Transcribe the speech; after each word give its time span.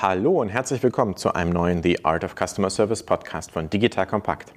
Hallo 0.00 0.40
und 0.40 0.48
herzlich 0.48 0.80
willkommen 0.84 1.16
zu 1.16 1.34
einem 1.34 1.50
neuen 1.50 1.82
The 1.82 2.04
Art 2.04 2.22
of 2.22 2.36
Customer 2.36 2.70
Service 2.70 3.02
Podcast 3.02 3.50
von 3.50 3.68
Digital 3.68 4.06
Compact. 4.06 4.52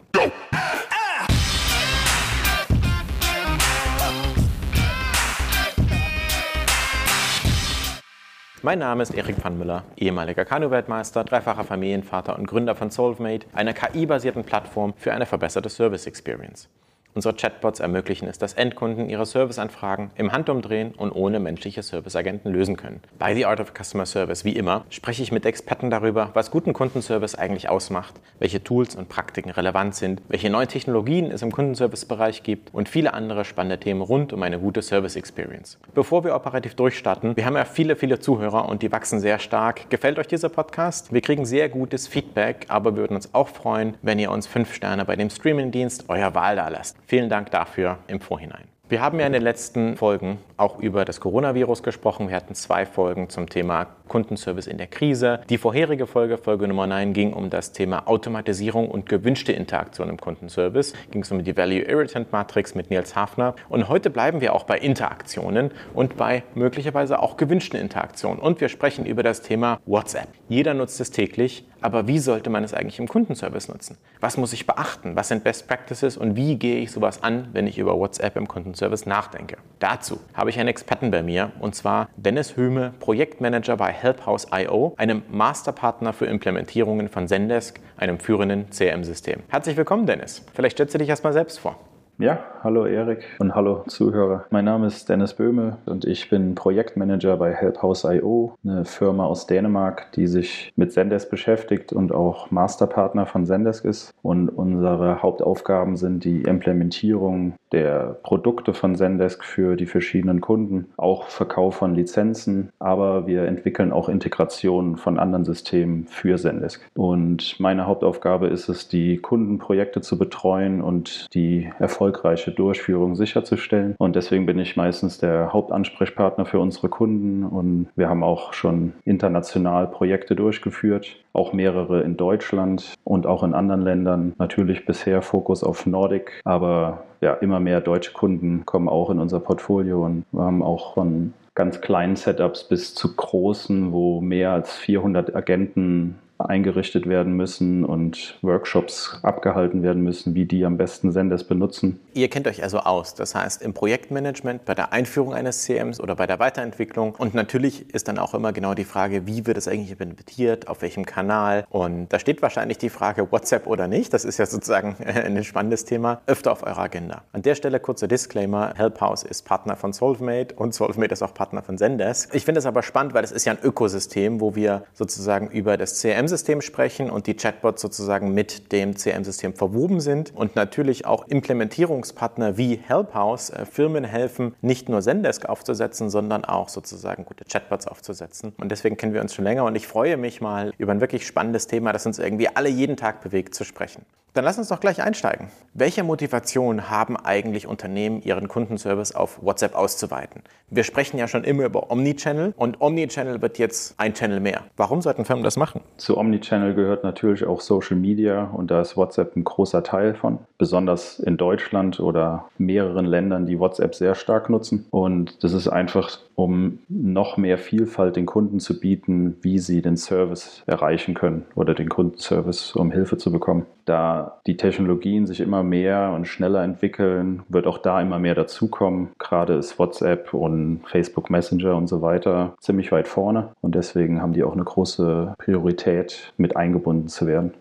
Mein 8.62 8.78
Name 8.78 9.02
ist 9.02 9.16
Erik 9.16 9.38
Pfannmüller, 9.38 9.84
ehemaliger 9.98 10.46
Kanu-Weltmeister, 10.46 11.24
dreifacher 11.24 11.64
Familienvater 11.64 12.38
und 12.38 12.46
Gründer 12.46 12.76
von 12.76 12.92
Solvemate, 12.92 13.48
einer 13.54 13.74
KI-basierten 13.74 14.44
Plattform 14.44 14.94
für 14.96 15.12
eine 15.12 15.26
verbesserte 15.26 15.70
Service 15.70 16.06
Experience. 16.06 16.70
Unsere 17.14 17.34
Chatbots 17.34 17.82
ermöglichen 17.82 18.28
es, 18.28 18.38
dass 18.38 18.54
Endkunden 18.54 19.10
ihre 19.10 19.26
Serviceanfragen 19.26 20.12
im 20.16 20.32
Handumdrehen 20.32 20.94
und 20.94 21.12
ohne 21.12 21.42
menschliche 21.42 21.84
Serviceagenten 21.84 22.52
lösen 22.52 22.78
können. 22.78 23.02
Bei 23.20 23.36
The 23.36 23.46
Art 23.46 23.60
of 23.60 23.74
Customer 23.78 24.06
Service, 24.06 24.46
wie 24.46 24.54
immer, 24.54 24.86
spreche 24.90 25.22
ich 25.22 25.32
mit 25.34 25.46
Experten 25.46 25.90
darüber, 25.90 26.30
was 26.34 26.52
guten 26.52 26.72
Kundenservice 26.72 27.36
eigentlich 27.36 27.68
ausmacht, 27.68 28.14
welche 28.40 28.64
Tools 28.64 28.96
und 28.96 29.10
Praktiken 29.10 29.52
relevant 29.52 29.96
sind, 29.96 30.22
welche 30.30 30.50
neuen 30.50 30.70
Technologien 30.70 31.32
es 31.32 31.42
im 31.42 31.52
Kundenservice-Bereich 31.52 32.44
gibt 32.44 32.74
und 32.74 32.88
viele 32.88 33.14
andere 33.14 33.44
spannende 33.44 33.80
Themen 33.80 34.02
rund 34.02 34.32
um 34.32 34.42
eine 34.44 34.60
gute 34.60 34.82
Service 34.82 35.18
Experience. 35.18 35.78
Bevor 35.94 36.24
wir 36.24 36.34
operativ 36.34 36.76
durchstarten, 36.76 37.36
wir 37.36 37.46
haben 37.46 37.58
ja 37.58 37.66
viele, 37.66 37.98
viele 37.98 38.20
Zuhörer 38.20 38.70
und 38.70 38.84
die 38.84 38.92
wachsen 38.92 39.20
sehr 39.20 39.40
stark. 39.40 39.90
Gefällt 39.90 40.18
euch 40.18 40.28
dieser 40.28 40.50
Podcast? 40.50 41.12
Wir 41.12 41.22
kriegen 41.22 41.46
sehr 41.46 41.68
gutes 41.68 42.08
Feedback, 42.08 42.68
aber 42.70 42.96
wir 42.96 43.02
würden 43.02 43.16
uns 43.16 43.34
auch 43.34 43.50
freuen, 43.50 43.98
wenn 44.02 44.18
ihr 44.18 44.32
uns 44.32 44.48
fünf 44.48 44.74
Sterne 44.74 45.04
bei 45.04 45.18
dem 45.18 45.30
Streamingdienst 45.30 46.10
eurer 46.10 46.34
Wahl 46.36 46.56
da 46.56 46.70
lasst. 46.70 47.01
Vielen 47.12 47.28
Dank 47.28 47.52
dafür 47.52 47.98
im 48.08 48.22
Vorhinein. 48.22 48.70
Wir 48.88 49.02
haben 49.02 49.20
ja 49.20 49.28
in 49.28 49.34
den 49.34 49.42
letzten 49.42 49.98
Folgen 49.98 50.38
auch 50.56 50.80
über 50.80 51.04
das 51.04 51.20
Coronavirus 51.20 51.84
gesprochen. 51.84 52.30
Wir 52.30 52.38
hatten 52.38 52.56
zwei 52.56 52.86
Folgen 52.86 53.28
zum 53.28 53.50
Thema 53.50 53.88
Kundenservice 54.12 54.68
in 54.68 54.78
der 54.78 54.88
Krise. 54.88 55.40
Die 55.50 55.58
vorherige 55.58 56.06
Folge, 56.06 56.38
Folge 56.38 56.68
Nummer 56.68 56.86
9, 56.86 57.14
ging 57.14 57.32
um 57.32 57.50
das 57.50 57.72
Thema 57.72 58.10
Automatisierung 58.10 58.92
und 58.92 59.08
gewünschte 59.08 59.54
Interaktion 59.54 60.10
im 60.10 60.20
Kundenservice. 60.20 60.92
Ging 61.12 61.22
es 61.22 61.32
um 61.32 61.42
die 61.46 61.56
Value 61.56 61.84
Irritant 61.84 62.30
Matrix 62.34 62.76
mit 62.76 62.90
Nils 62.90 63.16
Hafner. 63.16 63.56
Und 63.70 63.88
heute 63.88 64.10
bleiben 64.10 64.42
wir 64.42 64.54
auch 64.54 64.66
bei 64.66 64.78
Interaktionen 64.78 65.72
und 65.94 66.18
bei 66.18 66.44
möglicherweise 66.56 67.20
auch 67.20 67.38
gewünschten 67.38 67.80
Interaktionen. 67.80 68.40
Und 68.40 68.60
wir 68.60 68.68
sprechen 68.68 69.06
über 69.06 69.24
das 69.24 69.44
Thema 69.44 69.80
WhatsApp. 69.86 70.28
Jeder 70.50 70.74
nutzt 70.74 71.00
es 71.00 71.12
täglich, 71.12 71.66
aber 71.80 72.08
wie 72.08 72.20
sollte 72.20 72.50
man 72.50 72.66
es 72.66 72.74
eigentlich 72.74 73.00
im 73.00 73.08
Kundenservice 73.08 73.70
nutzen? 73.70 73.98
Was 74.20 74.38
muss 74.38 74.54
ich 74.54 74.68
beachten? 74.68 75.16
Was 75.16 75.30
sind 75.30 75.44
Best 75.44 75.68
Practices 75.68 76.18
und 76.18 76.36
wie 76.36 76.58
gehe 76.58 76.82
ich 76.82 76.92
sowas 76.92 77.24
an, 77.24 77.48
wenn 77.54 77.66
ich 77.66 77.80
über 77.80 77.98
WhatsApp 77.98 78.36
im 78.36 78.48
Kundenservice 78.48 79.06
nachdenke? 79.06 79.58
Dazu 79.80 80.20
habe 80.34 80.52
ich 80.52 80.60
einen 80.60 80.70
Experten 80.70 81.10
bei 81.12 81.24
mir 81.24 81.52
und 81.60 81.74
zwar 81.74 82.10
Dennis 82.18 82.56
Höhme, 82.56 82.94
Projektmanager 83.00 83.78
bei 83.78 83.92
Helphouse.io, 84.02 84.94
einem 84.98 85.24
Masterpartner 85.30 86.14
für 86.14 86.26
Implementierungen 86.26 87.10
von 87.10 87.28
Zendesk, 87.28 87.80
einem 87.98 88.20
führenden 88.20 88.70
CRM-System. 88.70 89.44
Herzlich 89.50 89.78
willkommen, 89.78 90.06
Dennis. 90.06 90.44
Vielleicht 90.54 90.78
stellst 90.78 90.94
du 90.94 90.98
dich 90.98 91.10
erstmal 91.10 91.34
selbst 91.34 91.60
vor. 91.60 91.78
Ja, 92.22 92.38
hallo 92.64 92.86
Erik 92.86 93.26
und 93.40 93.56
hallo 93.56 93.84
Zuhörer. 93.88 94.46
Mein 94.52 94.66
Name 94.66 94.86
ist 94.86 95.10
Dennis 95.10 95.34
Böhme 95.34 95.78
und 95.88 96.06
ich 96.06 96.30
bin 96.30 96.54
Projektmanager 96.54 97.36
bei 97.36 97.52
Helphouse.io, 97.52 98.54
eine 98.64 98.86
Firma 98.86 99.26
aus 99.26 99.48
Dänemark, 99.48 100.12
die 100.12 100.28
sich 100.28 100.72
mit 100.76 100.94
Zendesk 100.94 101.32
beschäftigt 101.32 101.92
und 101.92 102.12
auch 102.12 102.52
Masterpartner 102.52 103.26
von 103.26 103.48
Zendesk 103.48 103.86
ist. 103.86 104.14
Und 104.22 104.50
unsere 104.50 105.24
Hauptaufgaben 105.24 105.98
sind 105.98 106.24
die 106.24 106.44
Implementierung 106.44 107.56
der 107.72 108.20
Produkte 108.22 108.76
von 108.76 108.96
Zendesk 108.96 109.44
für 109.44 109.76
die 109.76 109.88
verschiedenen 109.88 110.42
Kunden, 110.42 110.92
auch 110.98 111.28
Verkauf 111.30 111.76
von 111.76 111.96
Lizenzen, 111.96 112.70
aber 112.78 113.26
wir 113.26 113.46
entwickeln 113.46 113.92
auch 113.92 114.10
Integrationen 114.10 114.98
von 114.98 115.18
anderen 115.18 115.46
Systemen 115.46 116.06
für 116.06 116.38
Zendesk. 116.38 116.88
Und 116.96 117.60
meine 117.60 117.88
Hauptaufgabe 117.88 118.48
ist 118.48 118.70
es, 118.70 118.88
die 118.88 119.18
Kundenprojekte 119.18 120.02
zu 120.02 120.20
betreuen 120.20 120.82
und 120.82 121.34
die 121.34 121.72
erfolgreiche 122.12 122.52
Durchführung 122.52 123.16
sicherzustellen. 123.16 123.96
Und 123.98 124.16
deswegen 124.16 124.46
bin 124.46 124.60
ich 124.60 124.76
meistens 124.76 125.18
der 125.18 125.54
Hauptansprechpartner 125.54 126.46
für 126.46 126.60
unsere 126.60 126.90
Kunden 126.90 127.44
und 127.44 127.88
wir 127.96 128.10
haben 128.10 128.24
auch 128.24 128.54
schon 128.54 128.94
international 129.06 129.88
Projekte 129.88 130.36
durchgeführt, 130.36 131.16
auch 131.34 131.54
mehrere 131.54 132.02
in 132.02 132.18
Deutschland 132.18 132.96
und 133.06 133.26
auch 133.26 133.44
in 133.44 133.54
anderen 133.54 133.82
Ländern. 133.82 134.34
Natürlich 134.38 134.86
bisher 134.86 135.22
Fokus 135.22 135.64
auf 135.64 135.86
Nordic, 135.86 136.42
aber 136.44 137.04
ja, 137.22 137.34
immer 137.36 137.60
mehr 137.60 137.80
deutsche 137.80 138.12
Kunden 138.12 138.66
kommen 138.66 138.90
auch 138.90 139.10
in 139.10 139.20
unser 139.20 139.40
Portfolio 139.40 140.06
und 140.06 140.26
wir 140.32 140.42
haben 140.42 140.62
auch 140.62 140.96
von 140.96 141.34
ganz 141.56 141.82
kleinen 141.82 142.16
Setups 142.16 142.66
bis 142.66 142.94
zu 142.96 143.16
großen, 143.16 143.92
wo 143.92 144.22
mehr 144.22 144.52
als 144.52 144.76
400 144.76 145.36
Agenten 145.36 146.16
eingerichtet 146.50 147.08
werden 147.08 147.34
müssen 147.34 147.86
und 147.86 148.38
Workshops 148.42 149.20
abgehalten 149.24 149.84
werden 149.84 150.04
müssen, 150.04 150.36
wie 150.36 150.46
die 150.46 150.66
am 150.66 150.78
besten 150.78 151.12
Senders 151.12 151.44
benutzen. 151.44 152.00
Ihr 152.14 152.30
kennt 152.30 152.48
euch 152.48 152.64
also 152.64 152.80
aus, 152.80 153.16
das 153.16 153.36
heißt 153.36 153.62
im 153.62 153.74
Projektmanagement, 153.74 154.66
bei 154.66 154.76
der 154.76 154.94
Einführung 154.94 155.34
eines 155.34 155.64
CMs 155.64 156.00
oder 156.00 156.16
bei 156.16 156.28
der 156.28 156.40
Weiterentwicklung. 156.40 157.16
Und 157.16 157.34
natürlich 157.34 157.94
ist 157.94 158.08
dann 158.08 158.18
auch 158.18 158.34
immer 158.34 158.54
genau 158.54 158.74
die 158.74 158.84
Frage, 158.84 159.28
wie 159.28 159.46
wird 159.46 159.58
es 159.58 159.68
eigentlich 159.68 159.92
implementiert, 159.92 160.68
auf 160.68 160.82
welchem 160.82 161.06
Kanal. 161.06 161.66
Und 161.70 162.10
da 162.10 162.20
steht 162.20 162.42
wahrscheinlich 162.42 162.78
die 162.78 162.90
Frage 162.90 163.32
WhatsApp 163.32 163.68
oder 163.68 163.88
nicht. 163.88 164.14
Das 164.14 164.26
ist 164.26 164.38
ja 164.38 164.46
sozusagen 164.46 164.96
ein 165.06 165.44
spannendes 165.44 165.86
Thema, 165.86 166.22
öfter 166.28 166.52
auf 166.52 166.64
eurer 166.64 166.84
Agenda. 166.84 167.24
An 167.32 167.42
der 167.42 167.56
Stelle 167.56 167.80
kurzer 167.80 168.08
Disclaimer, 168.08 168.74
Helphouse 168.76 169.24
ist 169.24 169.46
Partner 169.46 169.76
von 169.76 169.94
Solvemate 169.94 170.56
und 170.56 170.74
Solvemate 170.74 171.14
ist 171.14 171.22
auch 171.22 171.34
Partner 171.34 171.62
von 171.62 171.78
Zendesk. 171.78 172.34
Ich 172.34 172.46
finde 172.46 172.60
es 172.60 172.66
aber 172.66 172.84
spannend, 172.84 173.14
weil 173.14 173.24
es 173.24 173.32
ist 173.32 173.46
ja 173.46 173.54
ein 173.54 173.60
Ökosystem, 173.64 174.42
wo 174.42 174.56
wir 174.56 174.84
sozusagen 174.94 175.50
über 175.50 175.78
das 175.78 175.96
CM 175.96 176.28
CRM-System 176.32 176.62
sprechen 176.62 177.10
und 177.10 177.28
die 177.28 177.34
Chatbots 177.34 177.82
sozusagen 177.82 178.34
mit 178.34 178.72
dem 178.72 178.96
CRM-System 178.96 179.54
verwoben 179.54 180.00
sind 180.00 180.34
und 180.34 180.56
natürlich 180.56 181.06
auch 181.06 181.28
Implementierungspartner 181.28 182.58
wie 182.58 182.78
Helphouse 182.78 183.50
äh, 183.50 183.66
Firmen 183.66 184.06
helfen, 184.06 184.56
nicht 184.62 184.88
nur 184.88 185.02
Zendesk 185.02 185.46
aufzusetzen, 185.46 186.10
sondern 186.10 186.46
auch 186.46 186.70
sozusagen 186.70 187.26
gute 187.26 187.44
Chatbots 187.44 187.88
aufzusetzen. 187.88 188.54
Und 188.58 188.72
deswegen 188.72 188.96
kennen 188.96 189.14
wir 189.14 189.22
uns 189.22 189.34
schon 189.34 189.44
länger 189.44 189.66
und 189.66 189.76
ich 189.76 189.88
freue 189.88 190.16
mich 190.16 190.40
mal 190.40 190.74
über 190.78 190.94
ein 190.94 191.02
wirklich 191.02 191.28
spannendes 191.28 191.68
Thema, 191.68 191.92
das 191.92 192.06
uns 192.06 192.18
irgendwie 192.18 192.48
alle 192.48 192.70
jeden 192.70 192.96
Tag 192.96 193.22
bewegt, 193.22 193.54
zu 193.54 193.66
sprechen. 193.66 194.06
Dann 194.34 194.46
lass 194.46 194.58
uns 194.58 194.70
doch 194.70 194.80
gleich 194.80 195.04
einsteigen. 195.04 195.48
Welche 195.74 196.04
Motivation 196.04 196.90
haben 196.90 197.18
eigentlich 197.18 197.68
Unternehmen, 197.68 198.22
ihren 198.22 198.48
Kundenservice 198.48 199.14
auf 199.14 199.44
WhatsApp 199.44 199.76
auszuweiten? 199.76 200.42
Wir 200.70 200.86
sprechen 200.86 201.18
ja 201.18 201.28
schon 201.28 201.44
immer 201.44 201.66
über 201.66 201.92
Omnichannel 201.92 202.54
und 202.56 202.80
Omnichannel 202.80 203.42
wird 203.42 203.58
jetzt 203.58 203.96
ein 204.00 204.14
Channel 204.14 204.40
mehr. 204.40 204.62
Warum 204.78 205.02
sollten 205.02 205.26
Firmen 205.26 205.44
das 205.44 205.58
machen? 205.58 205.82
Zu 205.98 206.18
Omnichannel 206.18 206.76
gehört 206.76 207.04
natürlich 207.04 207.44
auch 207.46 207.60
Social 207.60 207.98
Media 207.98 208.46
und 208.46 208.72
da 208.72 208.80
ist 208.80 208.96
WhatsApp 208.96 209.36
ein 209.36 209.44
großer 209.44 209.84
Teil 209.84 210.16
von, 210.16 210.40
besonders 210.58 211.20
in 211.20 211.36
Deutschland 211.36 212.00
oder 212.00 212.46
mehreren 212.58 213.06
Ländern, 213.06 213.46
die 213.46 213.60
WhatsApp 213.60 213.96
sehr 213.96 214.16
stark 214.16 214.50
nutzen. 214.50 214.86
Und 214.92 215.44
das 215.44 215.52
ist 215.52 215.68
einfach, 215.68 216.20
um 216.36 216.80
noch 216.88 217.36
mehr 217.36 217.58
Vielfalt 217.58 218.16
den 218.16 218.26
Kunden 218.26 218.62
zu 218.62 218.80
bieten, 218.80 219.36
wie 219.42 219.60
sie 219.60 219.82
den 219.82 219.98
Service 219.98 220.64
erreichen 220.68 221.16
können 221.16 221.46
oder 221.56 221.74
den 221.74 221.90
Kundenservice, 221.90 222.78
um 222.78 222.92
Hilfe 222.92 223.18
zu 223.18 223.30
bekommen. 223.32 223.66
Da 223.86 224.21
die 224.48 224.58
Technologien 224.58 225.28
sich 225.28 225.40
immer 225.40 225.64
mehr 225.64 226.12
und 226.16 226.28
schneller 226.28 226.64
entwickeln, 226.64 227.44
wird 227.50 227.68
auch 227.68 227.78
da 227.78 228.02
immer 228.02 228.20
mehr 228.20 228.36
dazukommen. 228.36 229.10
Gerade 229.20 229.54
ist 229.54 229.78
WhatsApp 229.80 230.34
und 230.34 230.82
Facebook 230.86 231.30
Messenger 231.30 231.76
und 231.76 231.88
so 231.88 232.02
weiter 232.02 232.56
ziemlich 232.60 232.92
weit 232.92 233.08
vorne 233.08 233.54
und 233.62 233.76
deswegen 233.76 234.22
haben 234.22 234.34
die 234.34 234.44
auch 234.44 234.54
eine 234.54 234.64
große 234.64 235.36
Priorität, 235.38 236.34
mit 236.38 236.56
eingebunden 236.56 237.08
zu 237.08 237.28
werden. 237.28 237.54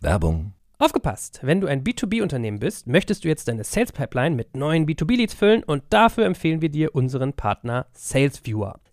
Werbung 0.00 0.52
Aufgepasst! 0.78 1.40
Wenn 1.42 1.62
du 1.62 1.68
ein 1.68 1.84
B2B-Unternehmen 1.84 2.58
bist, 2.58 2.86
möchtest 2.86 3.24
du 3.24 3.28
jetzt 3.28 3.48
deine 3.48 3.64
Sales 3.64 3.92
Pipeline 3.92 4.36
mit 4.36 4.56
neuen 4.56 4.86
B2B-Leads 4.86 5.32
füllen 5.32 5.62
und 5.62 5.84
dafür 5.88 6.26
empfehlen 6.26 6.60
wir 6.60 6.68
dir 6.68 6.94
unseren 6.94 7.32
Partner 7.32 7.86
SalesViewer. 7.94 8.78